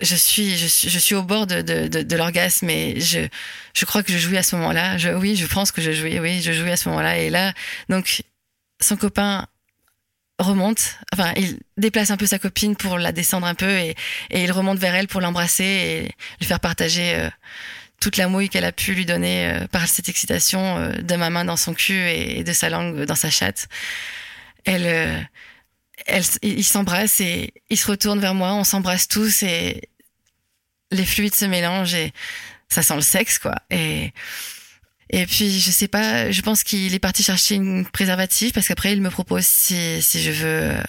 je 0.00 0.16
suis, 0.16 0.56
je 0.56 0.66
suis, 0.66 0.90
je 0.90 0.98
suis 0.98 1.14
au 1.14 1.22
bord 1.22 1.46
de, 1.46 1.62
de, 1.62 1.86
de, 1.88 2.02
de 2.02 2.16
l'orgasme 2.16 2.68
et 2.68 3.00
je, 3.00 3.20
je 3.74 3.84
crois 3.84 4.02
que 4.02 4.12
je 4.12 4.18
jouis 4.18 4.36
à 4.36 4.42
ce 4.42 4.56
moment-là. 4.56 4.98
Je, 4.98 5.10
oui, 5.10 5.36
je 5.36 5.46
pense 5.46 5.72
que 5.72 5.80
je 5.80 5.92
jouis, 5.92 6.18
oui, 6.18 6.42
je 6.42 6.52
jouis 6.52 6.70
à 6.70 6.76
ce 6.76 6.88
moment-là. 6.88 7.18
Et 7.18 7.30
là, 7.30 7.52
donc, 7.88 8.22
son 8.80 8.96
copain 8.96 9.46
remonte, 10.38 10.98
enfin, 11.12 11.32
il 11.36 11.60
déplace 11.76 12.10
un 12.10 12.16
peu 12.16 12.26
sa 12.26 12.38
copine 12.38 12.76
pour 12.76 12.98
la 12.98 13.12
descendre 13.12 13.46
un 13.46 13.54
peu 13.54 13.70
et, 13.70 13.94
et 14.30 14.44
il 14.44 14.52
remonte 14.52 14.78
vers 14.78 14.94
elle 14.94 15.06
pour 15.06 15.20
l'embrasser 15.20 15.64
et 15.64 16.02
lui 16.40 16.46
faire 16.46 16.60
partager 16.60 17.14
euh, 17.14 17.30
toute 18.00 18.16
la 18.16 18.26
mouille 18.26 18.48
qu'elle 18.48 18.64
a 18.64 18.72
pu 18.72 18.94
lui 18.94 19.06
donner 19.06 19.48
euh, 19.48 19.66
par 19.68 19.86
cette 19.86 20.08
excitation 20.08 20.78
euh, 20.78 20.92
de 20.92 21.16
ma 21.16 21.30
main 21.30 21.44
dans 21.44 21.56
son 21.56 21.72
cul 21.72 21.94
et, 21.94 22.40
et 22.40 22.44
de 22.44 22.52
sa 22.52 22.68
langue 22.68 23.04
dans 23.04 23.14
sa 23.14 23.30
chatte. 23.30 23.68
Elle, 24.64 25.28
elle, 26.06 26.24
ils 26.42 26.64
s'embrassent 26.64 27.20
et 27.20 27.52
ils 27.70 27.76
se 27.76 27.86
retournent 27.86 28.20
vers 28.20 28.34
moi, 28.34 28.54
on 28.54 28.64
s'embrasse 28.64 29.08
tous 29.08 29.42
et 29.42 29.88
les 30.90 31.04
fluides 31.04 31.34
se 31.34 31.44
mélangent 31.44 31.94
et 31.94 32.12
ça 32.68 32.82
sent 32.82 32.96
le 32.96 33.02
sexe 33.02 33.38
quoi. 33.38 33.54
Et 33.70 34.12
et 35.16 35.26
puis 35.26 35.60
je 35.60 35.70
sais 35.70 35.86
pas, 35.86 36.32
je 36.32 36.42
pense 36.42 36.64
qu'il 36.64 36.92
est 36.92 36.98
parti 36.98 37.22
chercher 37.22 37.54
une 37.54 37.86
préservatif 37.86 38.52
parce 38.52 38.66
qu'après 38.66 38.92
il 38.92 39.00
me 39.00 39.10
propose 39.10 39.46
si 39.46 40.00
je 40.02 40.30
veux 40.32 40.72
euh, 40.72 40.82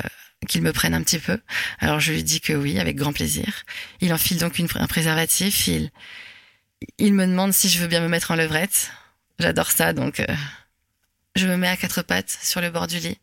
qu'il 0.48 0.63
me 0.63 0.74
prenne 0.74 0.96
un 0.96 1.03
petit 1.03 1.20
peu. 1.20 1.39
Alors 1.77 2.00
je 2.00 2.12
lui 2.12 2.24
dis 2.24 2.41
que 2.41 2.53
oui, 2.53 2.79
avec 2.79 2.96
grand 2.96 3.13
plaisir. 3.13 3.65
Il 4.01 4.12
enfile 4.12 4.39
donc 4.39 4.58
une, 4.58 4.67
un 4.74 4.88
préservatif. 4.88 5.67
Il 5.67 5.91
il 6.98 7.13
me 7.13 7.27
demande 7.27 7.53
si 7.53 7.70
je 7.70 7.77
veux 7.77 7.86
bien 7.86 8.01
me 8.01 8.08
mettre 8.08 8.32
en 8.32 8.36
levrette. 8.36 8.89
J'adore 9.38 9.70
ça 9.70 9.94
donc 9.94 10.20
euh, 10.20 10.36
je 11.36 11.46
me 11.46 11.55
mets 11.55 11.67
à 11.67 11.77
quatre 11.77 12.01
pattes 12.01 12.36
sur 12.41 12.62
le 12.62 12.72
bord 12.72 12.88
du 12.88 12.98
lit. 12.98 13.20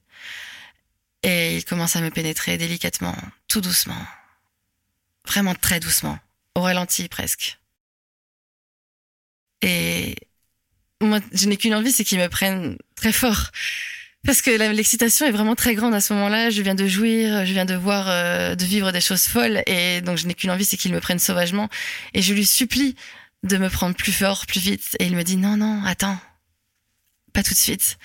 Et 1.24 1.56
il 1.56 1.64
commence 1.64 1.96
à 1.96 2.00
me 2.00 2.10
pénétrer 2.10 2.58
délicatement, 2.58 3.16
tout 3.48 3.60
doucement. 3.60 4.06
Vraiment 5.26 5.56
très 5.56 5.80
doucement. 5.80 6.20
Au 6.54 6.60
ralenti 6.60 7.08
presque. 7.08 7.58
Et 9.62 9.91
moi, 11.02 11.20
je 11.32 11.48
n'ai 11.48 11.56
qu'une 11.56 11.74
envie, 11.74 11.92
c'est 11.92 12.04
qu'il 12.04 12.18
me 12.18 12.28
prenne 12.28 12.76
très 12.96 13.12
fort. 13.12 13.50
Parce 14.24 14.40
que 14.40 14.50
l'excitation 14.50 15.26
est 15.26 15.32
vraiment 15.32 15.56
très 15.56 15.74
grande 15.74 15.94
à 15.94 16.00
ce 16.00 16.12
moment-là. 16.14 16.50
Je 16.50 16.62
viens 16.62 16.76
de 16.76 16.86
jouir, 16.86 17.44
je 17.44 17.52
viens 17.52 17.64
de 17.64 17.74
voir, 17.74 18.08
euh, 18.08 18.54
de 18.54 18.64
vivre 18.64 18.92
des 18.92 19.00
choses 19.00 19.24
folles. 19.24 19.62
Et 19.66 20.00
donc, 20.00 20.16
je 20.16 20.26
n'ai 20.26 20.34
qu'une 20.34 20.50
envie, 20.50 20.64
c'est 20.64 20.76
qu'il 20.76 20.92
me 20.92 21.00
prenne 21.00 21.18
sauvagement. 21.18 21.68
Et 22.14 22.22
je 22.22 22.32
lui 22.32 22.46
supplie 22.46 22.94
de 23.42 23.56
me 23.56 23.68
prendre 23.68 23.96
plus 23.96 24.12
fort, 24.12 24.46
plus 24.46 24.60
vite. 24.60 24.96
Et 25.00 25.06
il 25.06 25.16
me 25.16 25.24
dit, 25.24 25.36
non, 25.36 25.56
non, 25.56 25.82
attends. 25.84 26.18
Pas 27.32 27.42
tout 27.42 27.54
de 27.54 27.58
suite. 27.58 27.98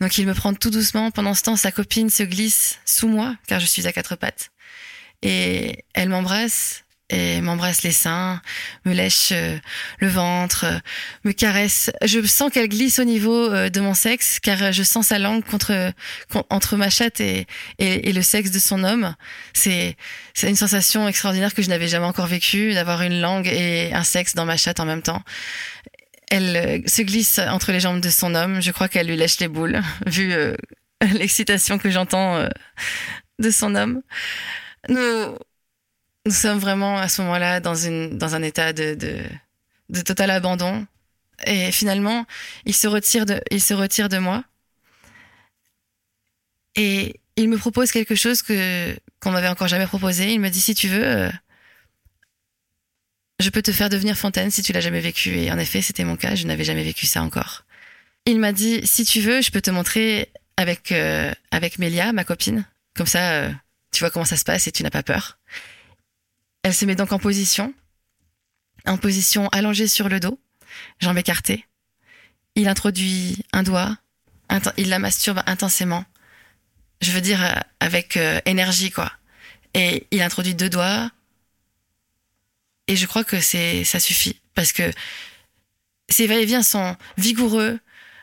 Donc 0.00 0.16
il 0.18 0.26
me 0.26 0.34
prend 0.34 0.54
tout 0.54 0.70
doucement. 0.70 1.10
Pendant 1.10 1.34
ce 1.34 1.42
temps, 1.42 1.56
sa 1.56 1.72
copine 1.72 2.10
se 2.10 2.22
glisse 2.22 2.78
sous 2.84 3.08
moi, 3.08 3.36
car 3.46 3.60
je 3.60 3.66
suis 3.66 3.86
à 3.86 3.92
quatre 3.92 4.16
pattes. 4.16 4.50
Et 5.22 5.84
elle 5.94 6.08
m'embrasse, 6.08 6.84
et 7.10 7.40
m'embrasse 7.40 7.82
les 7.82 7.90
seins, 7.90 8.40
me 8.84 8.94
lèche 8.94 9.32
euh, 9.32 9.58
le 9.98 10.08
ventre, 10.08 10.64
euh, 10.64 10.78
me 11.24 11.32
caresse. 11.32 11.90
Je 12.04 12.24
sens 12.24 12.52
qu'elle 12.52 12.68
glisse 12.68 13.00
au 13.00 13.04
niveau 13.04 13.52
euh, 13.52 13.68
de 13.68 13.80
mon 13.80 13.94
sexe, 13.94 14.38
car 14.38 14.72
je 14.72 14.82
sens 14.84 15.08
sa 15.08 15.18
langue 15.18 15.44
contre, 15.44 15.92
con- 16.30 16.44
entre 16.50 16.76
ma 16.76 16.88
chatte 16.88 17.20
et, 17.20 17.46
et, 17.78 18.12
le 18.12 18.22
sexe 18.22 18.52
de 18.52 18.60
son 18.60 18.84
homme. 18.84 19.14
C'est 19.52 19.96
une 20.42 20.56
sensation 20.56 21.08
extraordinaire 21.08 21.52
que 21.52 21.62
je 21.62 21.68
n'avais 21.68 21.88
jamais 21.88 22.06
encore 22.06 22.26
vécue, 22.26 22.74
d'avoir 22.74 23.02
une 23.02 23.20
langue 23.20 23.48
et 23.48 23.92
un 23.92 24.04
sexe 24.04 24.34
dans 24.34 24.44
ma 24.44 24.56
chatte 24.56 24.78
en 24.78 24.86
même 24.86 25.02
temps. 25.02 25.22
Elle 26.30 26.88
se 26.88 27.02
glisse 27.02 27.40
entre 27.40 27.72
les 27.72 27.80
jambes 27.80 28.00
de 28.00 28.10
son 28.10 28.36
homme. 28.36 28.62
Je 28.62 28.70
crois 28.70 28.88
qu'elle 28.88 29.08
lui 29.08 29.16
lèche 29.16 29.40
les 29.40 29.48
boules, 29.48 29.82
vu 30.06 30.32
l'excitation 31.14 31.78
que 31.78 31.90
j'entends 31.90 32.48
de 33.40 33.50
son 33.50 33.74
homme. 33.74 34.00
Nous, 34.88 35.36
nous 36.30 36.36
sommes 36.36 36.60
vraiment 36.60 36.96
à 36.96 37.08
ce 37.08 37.22
moment-là 37.22 37.58
dans, 37.58 37.74
dans 38.12 38.34
un 38.36 38.42
état 38.44 38.72
de, 38.72 38.94
de, 38.94 39.18
de 39.88 40.00
total 40.00 40.30
abandon. 40.30 40.86
Et 41.44 41.72
finalement, 41.72 42.24
il 42.66 42.72
se 42.72 42.86
retire 42.86 43.26
de, 43.26 43.40
il 43.50 43.60
se 43.60 43.74
retire 43.74 44.08
de 44.08 44.18
moi. 44.18 44.44
Et 46.76 47.18
il 47.34 47.48
me 47.48 47.58
propose 47.58 47.90
quelque 47.90 48.14
chose 48.14 48.42
que 48.42 48.96
qu'on 49.18 49.32
m'avait 49.32 49.48
encore 49.48 49.66
jamais 49.66 49.88
proposé. 49.88 50.32
Il 50.32 50.38
me 50.38 50.50
dit 50.50 50.60
si 50.60 50.76
tu 50.76 50.86
veux, 50.86 51.04
euh, 51.04 51.30
je 53.40 53.50
peux 53.50 53.62
te 53.62 53.72
faire 53.72 53.88
devenir 53.88 54.16
fontaine 54.16 54.52
si 54.52 54.62
tu 54.62 54.72
l'as 54.72 54.80
jamais 54.80 55.00
vécu. 55.00 55.30
Et 55.36 55.50
en 55.50 55.58
effet, 55.58 55.82
c'était 55.82 56.04
mon 56.04 56.14
cas. 56.14 56.36
Je 56.36 56.46
n'avais 56.46 56.62
jamais 56.62 56.84
vécu 56.84 57.06
ça 57.06 57.22
encore. 57.22 57.64
Il 58.24 58.38
m'a 58.38 58.52
dit 58.52 58.86
si 58.86 59.04
tu 59.04 59.20
veux, 59.20 59.42
je 59.42 59.50
peux 59.50 59.60
te 59.60 59.72
montrer 59.72 60.30
avec 60.56 60.92
euh, 60.92 61.32
avec 61.50 61.80
Mélia, 61.80 62.12
ma 62.12 62.22
copine. 62.22 62.64
Comme 62.94 63.08
ça, 63.08 63.32
euh, 63.32 63.50
tu 63.90 63.98
vois 63.98 64.10
comment 64.10 64.24
ça 64.24 64.36
se 64.36 64.44
passe 64.44 64.68
et 64.68 64.72
tu 64.72 64.84
n'as 64.84 64.90
pas 64.90 65.02
peur. 65.02 65.40
Elle 66.62 66.74
se 66.74 66.84
met 66.84 66.94
donc 66.94 67.12
en 67.12 67.18
position, 67.18 67.74
en 68.86 68.98
position 68.98 69.48
allongée 69.48 69.88
sur 69.88 70.08
le 70.08 70.20
dos, 70.20 70.38
jambes 70.98 71.18
écartées. 71.18 71.66
Il 72.54 72.68
introduit 72.68 73.44
un 73.52 73.62
doigt, 73.62 73.96
il 74.76 74.88
la 74.88 74.98
masturbe 74.98 75.42
intensément. 75.46 76.04
Je 77.00 77.12
veux 77.12 77.20
dire 77.20 77.42
euh, 77.42 77.54
avec 77.78 78.16
euh, 78.16 78.40
énergie 78.44 78.90
quoi. 78.90 79.10
Et 79.74 80.06
il 80.10 80.20
introduit 80.20 80.54
deux 80.54 80.68
doigts. 80.68 81.10
Et 82.88 82.96
je 82.96 83.06
crois 83.06 83.24
que 83.24 83.40
c'est 83.40 83.84
ça 83.84 84.00
suffit 84.00 84.40
parce 84.54 84.72
que 84.72 84.90
ses 86.10 86.26
va-et-vient 86.26 86.62
sont 86.62 86.96
vigoureux, 87.16 87.78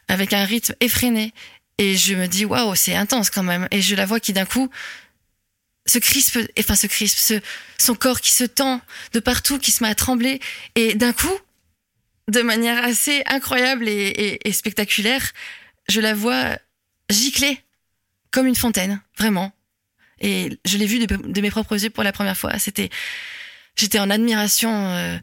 avec 0.08 0.34
un 0.34 0.44
rythme 0.44 0.76
effréné. 0.80 1.34
Et 1.78 1.96
je 1.96 2.16
me 2.16 2.28
dis, 2.28 2.46
waouh, 2.46 2.76
c'est 2.76 2.96
intense 2.96 3.30
quand 3.30 3.44
même. 3.44 3.68
Et 3.72 3.82
je 3.82 3.96
la 3.96 4.06
vois 4.06 4.20
qui 4.20 4.34
d'un 4.34 4.46
coup 4.46 4.70
se 5.88 6.00
crispe, 6.00 6.40
enfin 6.60 6.76
se 6.76 6.88
crispe, 6.88 7.18
ce, 7.18 7.42
son 7.78 7.96
corps 7.96 8.22
qui 8.22 8.32
se 8.32 8.44
tend 8.44 8.82
de 9.14 9.20
partout, 9.20 9.60
qui 9.60 9.72
se 9.72 9.84
met 9.84 9.90
à 9.90 9.96
trembler. 9.96 10.40
Et 10.76 10.96
d'un 10.96 11.14
coup, 11.14 11.36
de 12.30 12.42
manière 12.42 12.84
assez 12.84 13.24
incroyable 13.26 13.88
et, 13.88 14.52
spectaculaire, 14.52 15.32
je 15.88 16.02
la 16.02 16.14
vois 16.14 16.58
gicler 17.10 17.62
comme 18.32 18.48
une 18.48 18.56
fontaine, 18.56 19.02
vraiment. 19.18 19.54
Et 20.20 20.58
je 20.66 20.78
l'ai 20.78 20.88
vu 20.88 21.06
de, 21.06 21.42
mes 21.42 21.52
propres 21.52 21.82
yeux 21.82 21.90
pour 21.90 22.04
la 22.04 22.12
première 22.12 22.38
fois. 22.38 22.60
C'était, 22.60 22.90
j'étais 23.76 24.00
en 24.00 24.10
admiration 24.10 24.72
euh, 24.72 25.18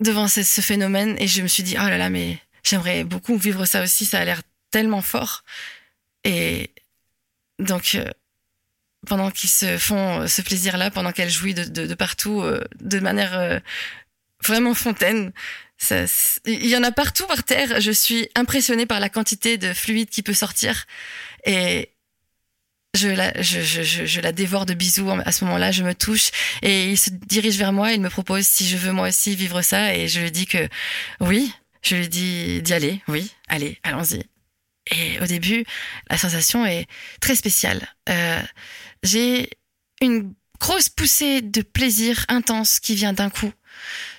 devant 0.00 0.26
ce, 0.26 0.42
ce, 0.42 0.60
phénomène 0.60 1.16
et 1.18 1.28
je 1.28 1.42
me 1.42 1.48
suis 1.48 1.62
dit, 1.62 1.76
oh 1.78 1.88
là 1.88 1.98
là, 1.98 2.10
mais 2.10 2.38
j'aimerais 2.64 3.04
beaucoup 3.04 3.36
vivre 3.36 3.64
ça 3.66 3.82
aussi. 3.82 4.04
Ça 4.04 4.18
a 4.20 4.24
l'air 4.24 4.42
tellement 4.70 5.02
fort. 5.02 5.44
Et 6.24 6.70
donc, 7.58 7.94
euh, 7.94 8.04
pendant 9.06 9.30
qu'ils 9.30 9.50
se 9.50 9.78
font 9.78 10.26
ce 10.26 10.42
plaisir-là, 10.42 10.90
pendant 10.90 11.12
qu'elle 11.12 11.30
jouit 11.30 11.54
de, 11.54 11.94
partout, 11.94 12.42
euh, 12.42 12.62
de 12.80 13.00
manière 13.00 13.36
euh, 13.38 13.58
vraiment 14.44 14.74
fontaine, 14.74 15.32
il 16.46 16.66
y 16.66 16.76
en 16.76 16.84
a 16.84 16.92
partout 16.92 17.26
par 17.26 17.42
terre. 17.42 17.80
Je 17.80 17.90
suis 17.90 18.28
impressionnée 18.34 18.86
par 18.86 19.00
la 19.00 19.08
quantité 19.08 19.58
de 19.58 19.72
fluide 19.72 20.08
qui 20.08 20.22
peut 20.22 20.34
sortir. 20.34 20.86
Et 21.44 21.90
je 22.94 24.20
la, 24.20 24.32
dévore 24.32 24.66
de 24.66 24.74
bisous 24.74 25.10
à 25.24 25.32
ce 25.32 25.44
moment-là, 25.44 25.72
je 25.72 25.82
me 25.82 25.94
touche 25.94 26.30
et 26.60 26.90
il 26.90 26.98
se 26.98 27.10
dirige 27.10 27.56
vers 27.56 27.72
moi, 27.72 27.92
il 27.92 28.00
me 28.00 28.10
propose 28.10 28.46
si 28.46 28.68
je 28.68 28.76
veux 28.76 28.92
moi 28.92 29.08
aussi 29.08 29.34
vivre 29.34 29.62
ça 29.62 29.94
et 29.94 30.08
je 30.08 30.20
lui 30.20 30.30
dis 30.30 30.46
que 30.46 30.68
oui, 31.20 31.52
je 31.80 31.96
lui 31.96 32.08
dis 32.08 32.60
d'y 32.60 32.74
aller, 32.74 33.00
oui, 33.08 33.32
allez, 33.48 33.78
allons-y. 33.82 34.22
Et 34.90 35.18
au 35.20 35.26
début, 35.26 35.64
la 36.10 36.18
sensation 36.18 36.66
est 36.66 36.86
très 37.20 37.34
spéciale. 37.34 37.86
Euh, 38.08 38.42
j'ai 39.02 39.50
une 40.00 40.34
grosse 40.62 40.88
poussée 40.88 41.42
de 41.42 41.60
plaisir 41.62 42.24
intense 42.28 42.78
qui 42.78 42.94
vient 42.94 43.12
d'un 43.12 43.30
coup, 43.30 43.52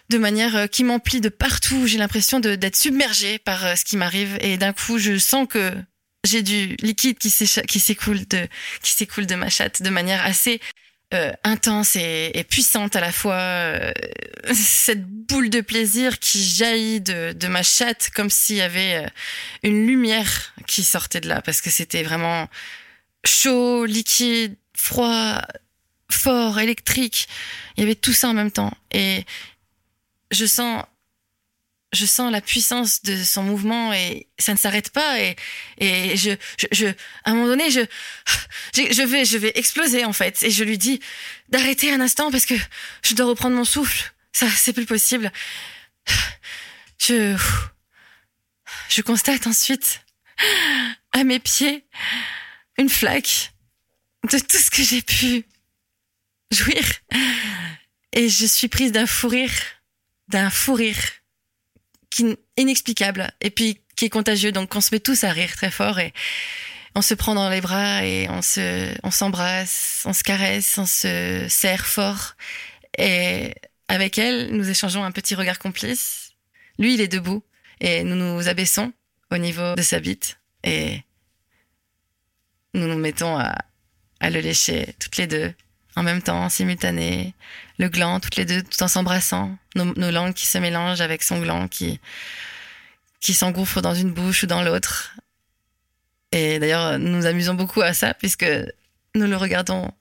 de 0.10 0.18
manière 0.18 0.56
euh, 0.56 0.68
qui 0.68 0.84
m'emplit 0.84 1.22
de 1.22 1.30
partout. 1.30 1.88
J'ai 1.88 1.98
l'impression 1.98 2.40
d'être 2.40 2.76
submergée 2.76 3.40
par 3.40 3.66
euh, 3.66 3.76
ce 3.76 3.86
qui 3.86 3.96
m'arrive 3.96 4.38
et 4.42 4.58
d'un 4.58 4.74
coup, 4.74 4.98
je 4.98 5.18
sens 5.18 5.48
que 5.48 5.74
j'ai 6.26 6.42
du 6.42 6.76
liquide 6.82 7.18
qui 7.18 7.30
s'écoule 7.30 8.26
de 8.28 9.36
ma 9.36 9.50
chatte 9.50 9.82
de 9.82 9.90
manière 9.90 10.26
assez 10.26 10.60
euh, 11.14 11.32
intense 11.44 11.96
et, 11.96 12.46
puissante 12.50 12.96
à 12.96 13.02
la 13.02 13.12
fois. 13.12 13.78
Cette 14.54 15.06
boule 15.06 15.50
de 15.50 15.62
plaisir 15.62 16.20
qui 16.20 16.44
jaillit 16.44 17.02
de, 17.02 17.34
de 17.34 17.48
ma 17.48 17.64
chatte 17.64 18.10
comme 18.14 18.30
s'il 18.30 18.58
y 18.58 18.62
avait 18.62 19.06
une 19.64 19.86
lumière 19.88 20.54
qui 20.68 20.84
sortait 20.84 21.22
de 21.22 21.30
là 21.30 21.42
parce 21.42 21.62
que 21.62 21.70
c'était 21.70 22.04
vraiment 22.04 22.50
chaud, 23.26 23.86
liquide, 23.86 24.56
froid, 24.76 25.42
fort, 26.10 26.60
électrique. 26.60 27.28
Il 27.76 27.82
y 27.82 27.84
avait 27.84 27.96
tout 27.96 28.14
ça 28.14 28.30
en 28.30 28.34
même 28.34 28.52
temps. 28.52 28.76
Et 28.92 29.26
je 30.32 30.46
sens 30.46 30.84
je 31.94 32.08
sens 32.08 32.32
la 32.32 32.42
puissance 32.42 33.04
de 33.04 33.24
son 33.24 33.44
mouvement 33.44 33.94
et 33.94 34.28
ça 34.40 34.54
ne 34.54 34.58
s'arrête 34.58 34.90
pas. 34.90 35.20
Et 35.22 35.36
et 35.78 36.18
je, 36.18 36.32
je, 36.58 36.68
je 36.72 36.88
à 37.24 37.32
un 37.32 37.34
moment 37.36 37.48
donné 37.48 37.70
je 37.70 37.82
je 38.76 39.04
vais 39.04 39.26
je 39.26 39.38
vais 39.38 39.52
exploser 39.56 40.06
en 40.06 40.14
fait. 40.14 40.42
Et 40.44 40.52
je 40.52 40.64
lui 40.64 40.78
dis 40.78 41.00
d'arrêter 41.50 41.94
un 41.94 42.02
instant 42.02 42.32
parce 42.32 42.46
que 42.46 42.56
je 43.04 43.14
dois 43.14 43.28
reprendre 43.28 43.56
mon 43.56 43.66
souffle. 43.66 44.14
Ça 44.32 44.48
c'est 44.50 44.74
plus 44.74 44.86
possible. 44.86 45.32
Je 47.00 47.38
je 48.90 49.02
constate 49.02 49.46
ensuite 49.46 50.02
à 51.12 51.24
mes 51.24 51.40
pieds 51.40 51.86
une 52.78 52.90
flaque 52.90 53.53
de 54.32 54.40
tout 54.40 54.58
ce 54.58 54.72
que 54.72 54.84
j'ai 54.84 55.02
pu 55.02 55.46
jouir 56.52 56.84
et 58.14 58.30
je 58.30 58.46
suis 58.46 58.68
prise 58.68 58.92
d'un 58.92 59.08
fou 59.08 59.28
rire 59.28 59.52
d'un 60.30 60.50
fou 60.50 60.74
rire 60.74 61.00
qui 62.10 62.38
inexplicable 62.58 63.32
et 63.42 63.50
puis 63.50 63.80
qui 63.96 64.06
est 64.06 64.10
contagieux. 64.10 64.52
Donc 64.52 64.76
on 64.76 64.82
se 64.82 64.94
met 64.94 65.00
tous 65.00 65.24
à 65.24 65.32
rire 65.32 65.56
très 65.56 65.72
fort 65.72 66.00
et 66.00 66.14
on 66.96 67.02
se 67.02 67.14
prend 67.14 67.36
dans 67.36 67.50
les 67.50 67.62
bras 67.62 68.06
et 68.06 68.30
on 68.30 68.42
se, 68.42 68.94
on 69.04 69.12
s'embrasse, 69.12 70.04
on 70.06 70.14
se 70.14 70.24
caresse, 70.24 70.78
on 70.78 70.86
se 70.86 71.48
serre 71.50 71.86
fort. 71.86 72.36
Et 72.98 73.56
avec 73.88 74.18
elle, 74.18 74.52
nous 74.56 74.70
échangeons 74.70 75.04
un 75.04 75.12
petit 75.12 75.36
regard 75.36 75.60
complice. 75.60 76.34
Lui, 76.78 76.94
il 76.94 77.02
est 77.02 77.08
debout 77.08 77.44
et 77.80 78.04
nous 78.04 78.16
nous 78.16 78.48
abaissons 78.48 78.94
au 79.32 79.38
niveau 79.38 79.76
de 79.76 79.82
sa 79.82 80.00
bite 80.00 80.38
et 80.64 81.02
nous 82.76 82.88
nous 82.88 82.98
mettons 82.98 83.38
à, 83.38 83.56
à 84.24 84.30
le 84.30 84.40
lécher 84.40 84.96
toutes 85.00 85.18
les 85.18 85.28
deux 85.28 85.54
en 85.96 86.02
même 86.02 86.22
temps, 86.22 86.50
simultané, 86.50 87.36
le 87.78 87.88
gland, 87.88 88.20
toutes 88.20 88.38
les 88.38 88.46
deux, 88.46 88.64
tout 88.64 88.82
en 88.82 88.88
s'embrassant, 88.88 89.56
nos, 89.76 90.12
langues 90.12 90.34
qui 90.34 90.48
se 90.48 90.58
mélangent 90.58 91.02
avec 91.02 91.22
son 91.22 91.40
gland 91.40 91.68
qui, 91.68 92.00
qui 93.20 93.36
s'engouffre 93.36 93.82
dans 93.82 93.94
une 93.94 94.12
bouche 94.12 94.44
ou 94.44 94.48
dans 94.48 94.64
l'autre. 94.64 95.16
Et 96.32 96.58
d'ailleurs, 96.58 96.98
nous 96.98 97.10
nous 97.10 97.26
amusons 97.28 97.54
beaucoup 97.54 97.82
à 97.82 97.94
ça 97.94 98.16
puisque 98.16 98.48
nous 99.14 99.28
le 99.28 99.38
regardons, 99.38 99.92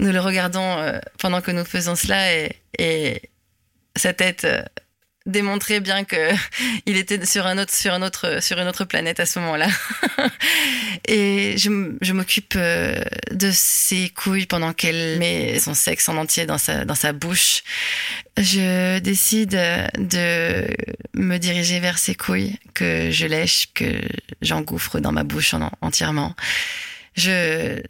nous 0.00 0.10
le 0.10 0.18
regardons 0.18 0.78
euh, 0.78 0.98
pendant 1.18 1.40
que 1.40 1.52
nous 1.52 1.64
faisons 1.64 1.94
cela 1.94 2.34
et, 2.34 2.56
et 2.78 3.30
sa 3.94 4.12
tête 4.12 4.44
euh, 4.44 4.64
démontrer 5.26 5.80
bien 5.80 6.04
que 6.04 6.32
il 6.86 6.96
était 6.96 7.24
sur 7.24 7.46
un 7.46 7.58
autre 7.58 7.72
sur 7.72 7.92
un 7.94 8.02
autre 8.02 8.42
sur 8.42 8.58
une 8.58 8.68
autre 8.68 8.84
planète 8.84 9.20
à 9.20 9.26
ce 9.26 9.38
moment-là. 9.40 9.68
et 11.08 11.56
je, 11.56 11.96
je 12.00 12.12
m'occupe 12.12 12.54
euh, 12.56 13.02
de 13.30 13.50
ses 13.52 14.10
couilles 14.10 14.46
pendant 14.46 14.72
qu'elle 14.72 15.18
met 15.18 15.58
son 15.58 15.74
sexe 15.74 16.08
en 16.08 16.16
entier 16.16 16.46
dans 16.46 16.58
sa 16.58 16.84
dans 16.84 16.94
sa 16.94 17.12
bouche. 17.12 17.62
Je 18.36 18.98
décide 18.98 19.50
de 19.50 20.66
me 21.14 21.38
diriger 21.38 21.80
vers 21.80 21.98
ses 21.98 22.14
couilles 22.14 22.58
que 22.74 23.10
je 23.10 23.26
lèche, 23.26 23.68
que 23.74 24.00
j'engouffre 24.42 24.98
dans 24.98 25.12
ma 25.12 25.24
bouche 25.24 25.54
en, 25.54 25.70
entièrement. 25.80 26.34
Je 27.16 27.80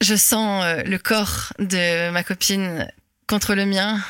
je 0.00 0.16
sens 0.16 0.64
euh, 0.64 0.82
le 0.82 0.98
corps 0.98 1.52
de 1.58 2.10
ma 2.10 2.22
copine 2.22 2.86
contre 3.26 3.54
le 3.54 3.66
mien, 3.66 4.00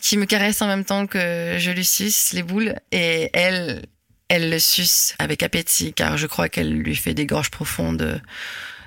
qui 0.00 0.16
me 0.16 0.26
caresse 0.26 0.62
en 0.62 0.66
même 0.66 0.84
temps 0.84 1.06
que 1.06 1.56
je 1.58 1.70
lui 1.70 1.84
suce 1.84 2.32
les 2.32 2.42
boules, 2.42 2.74
et 2.92 3.30
elle, 3.32 3.84
elle 4.28 4.50
le 4.50 4.58
suce 4.58 5.14
avec 5.18 5.42
appétit, 5.42 5.92
car 5.92 6.16
je 6.16 6.26
crois 6.26 6.48
qu'elle 6.48 6.72
lui 6.72 6.96
fait 6.96 7.14
des 7.14 7.26
gorges 7.26 7.50
profondes 7.50 8.20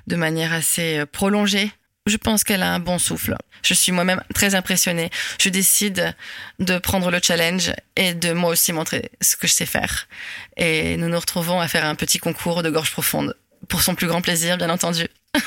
de 0.06 0.16
manière 0.16 0.52
assez 0.52 1.04
prolongée. 1.12 1.70
Je 2.06 2.16
pense 2.16 2.42
qu'elle 2.42 2.62
a 2.62 2.72
un 2.72 2.78
bon 2.78 2.98
souffle. 2.98 3.36
Je 3.62 3.74
suis 3.74 3.92
moi-même 3.92 4.22
très 4.34 4.54
impressionnée. 4.54 5.10
Je 5.38 5.50
décide 5.50 6.14
de 6.58 6.78
prendre 6.78 7.10
le 7.10 7.20
challenge 7.22 7.72
et 7.96 8.14
de 8.14 8.32
moi 8.32 8.50
aussi 8.50 8.72
montrer 8.72 9.10
ce 9.20 9.36
que 9.36 9.46
je 9.46 9.52
sais 9.52 9.66
faire. 9.66 10.08
Et 10.56 10.96
nous 10.96 11.08
nous 11.08 11.20
retrouvons 11.20 11.60
à 11.60 11.68
faire 11.68 11.84
un 11.84 11.94
petit 11.94 12.18
concours 12.18 12.62
de 12.62 12.70
gorge 12.70 12.92
profonde. 12.92 13.36
Pour 13.68 13.82
son 13.82 13.94
plus 13.94 14.06
grand 14.06 14.22
plaisir, 14.22 14.56
bien 14.56 14.70
entendu. 14.70 15.06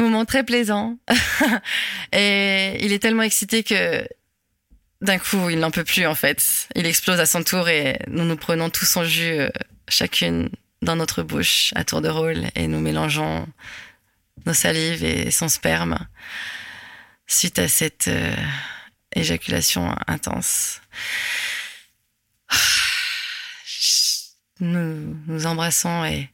moment 0.00 0.24
très 0.24 0.44
plaisant. 0.44 0.98
et 2.12 2.76
il 2.84 2.92
est 2.92 2.98
tellement 2.98 3.22
excité 3.22 3.62
que 3.62 4.06
d'un 5.00 5.18
coup, 5.18 5.48
il 5.50 5.58
n'en 5.58 5.70
peut 5.70 5.84
plus 5.84 6.06
en 6.06 6.14
fait. 6.14 6.68
Il 6.74 6.86
explose 6.86 7.20
à 7.20 7.26
son 7.26 7.42
tour 7.42 7.68
et 7.68 7.98
nous 8.08 8.24
nous 8.24 8.36
prenons 8.36 8.70
tout 8.70 8.84
son 8.84 9.04
jus, 9.04 9.40
euh, 9.40 9.48
chacune 9.88 10.50
dans 10.82 10.96
notre 10.96 11.22
bouche, 11.22 11.72
à 11.74 11.84
tour 11.84 12.00
de 12.00 12.08
rôle, 12.08 12.46
et 12.54 12.66
nous 12.66 12.80
mélangeons 12.80 13.46
nos 14.46 14.54
salives 14.54 15.04
et 15.04 15.30
son 15.30 15.48
sperme 15.48 15.98
suite 17.26 17.58
à 17.58 17.68
cette 17.68 18.08
euh, 18.08 18.34
éjaculation 19.14 19.94
intense. 20.06 20.80
Nous 24.62 25.16
nous 25.26 25.46
embrassons 25.46 26.04
et 26.04 26.28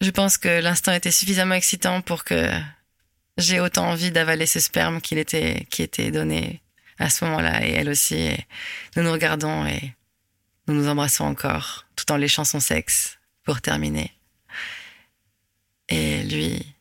je 0.00 0.10
pense 0.10 0.38
que 0.38 0.60
l'instant 0.60 0.92
était 0.92 1.10
suffisamment 1.10 1.54
excitant 1.54 2.00
pour 2.02 2.24
que 2.24 2.50
j'ai 3.38 3.60
autant 3.60 3.88
envie 3.88 4.10
d'avaler 4.10 4.46
ce 4.46 4.60
sperme 4.60 5.00
qu'il 5.00 5.18
était, 5.18 5.66
qui 5.70 5.82
était 5.82 6.10
donné 6.10 6.62
à 6.98 7.10
ce 7.10 7.24
moment-là, 7.26 7.66
et 7.66 7.72
elle 7.72 7.88
aussi. 7.88 8.30
Nous 8.96 9.02
nous 9.02 9.12
regardons 9.12 9.66
et 9.66 9.94
nous 10.66 10.74
nous 10.74 10.88
embrassons 10.88 11.24
encore, 11.24 11.86
tout 11.94 12.10
en 12.10 12.16
léchant 12.16 12.44
son 12.44 12.60
sexe, 12.60 13.18
pour 13.44 13.60
terminer. 13.60 14.12
Et 15.88 16.22
lui 16.24 16.74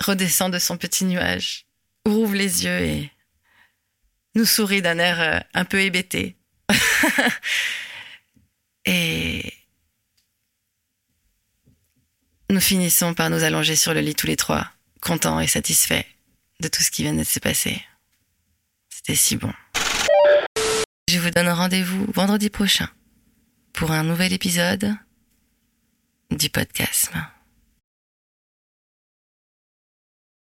redescend 0.00 0.52
de 0.52 0.58
son 0.58 0.76
petit 0.76 1.04
nuage, 1.04 1.66
rouvre 2.04 2.34
les 2.34 2.64
yeux 2.64 2.80
et 2.80 3.10
nous 4.34 4.44
sourit 4.44 4.82
d'un 4.82 4.98
air 4.98 5.20
euh, 5.20 5.40
un 5.54 5.64
peu 5.64 5.80
hébété. 5.80 6.36
et 8.84 9.52
nous 12.50 12.60
finissons 12.60 13.14
par 13.14 13.30
nous 13.30 13.42
allonger 13.42 13.76
sur 13.76 13.94
le 13.94 14.00
lit 14.00 14.14
tous 14.14 14.26
les 14.26 14.36
trois, 14.36 14.70
contents 15.00 15.40
et 15.40 15.46
satisfaits 15.46 16.04
de 16.60 16.68
tout 16.68 16.82
ce 16.82 16.90
qui 16.90 17.02
vient 17.02 17.14
de 17.14 17.24
se 17.24 17.38
passer. 17.38 17.82
C'était 18.88 19.16
si 19.16 19.36
bon. 19.36 19.52
Je 21.08 21.18
vous 21.18 21.30
donne 21.30 21.48
rendez-vous 21.48 22.06
vendredi 22.12 22.50
prochain 22.50 22.88
pour 23.72 23.92
un 23.92 24.02
nouvel 24.02 24.32
épisode 24.32 24.94
du 26.30 26.50
podcast. 26.50 27.10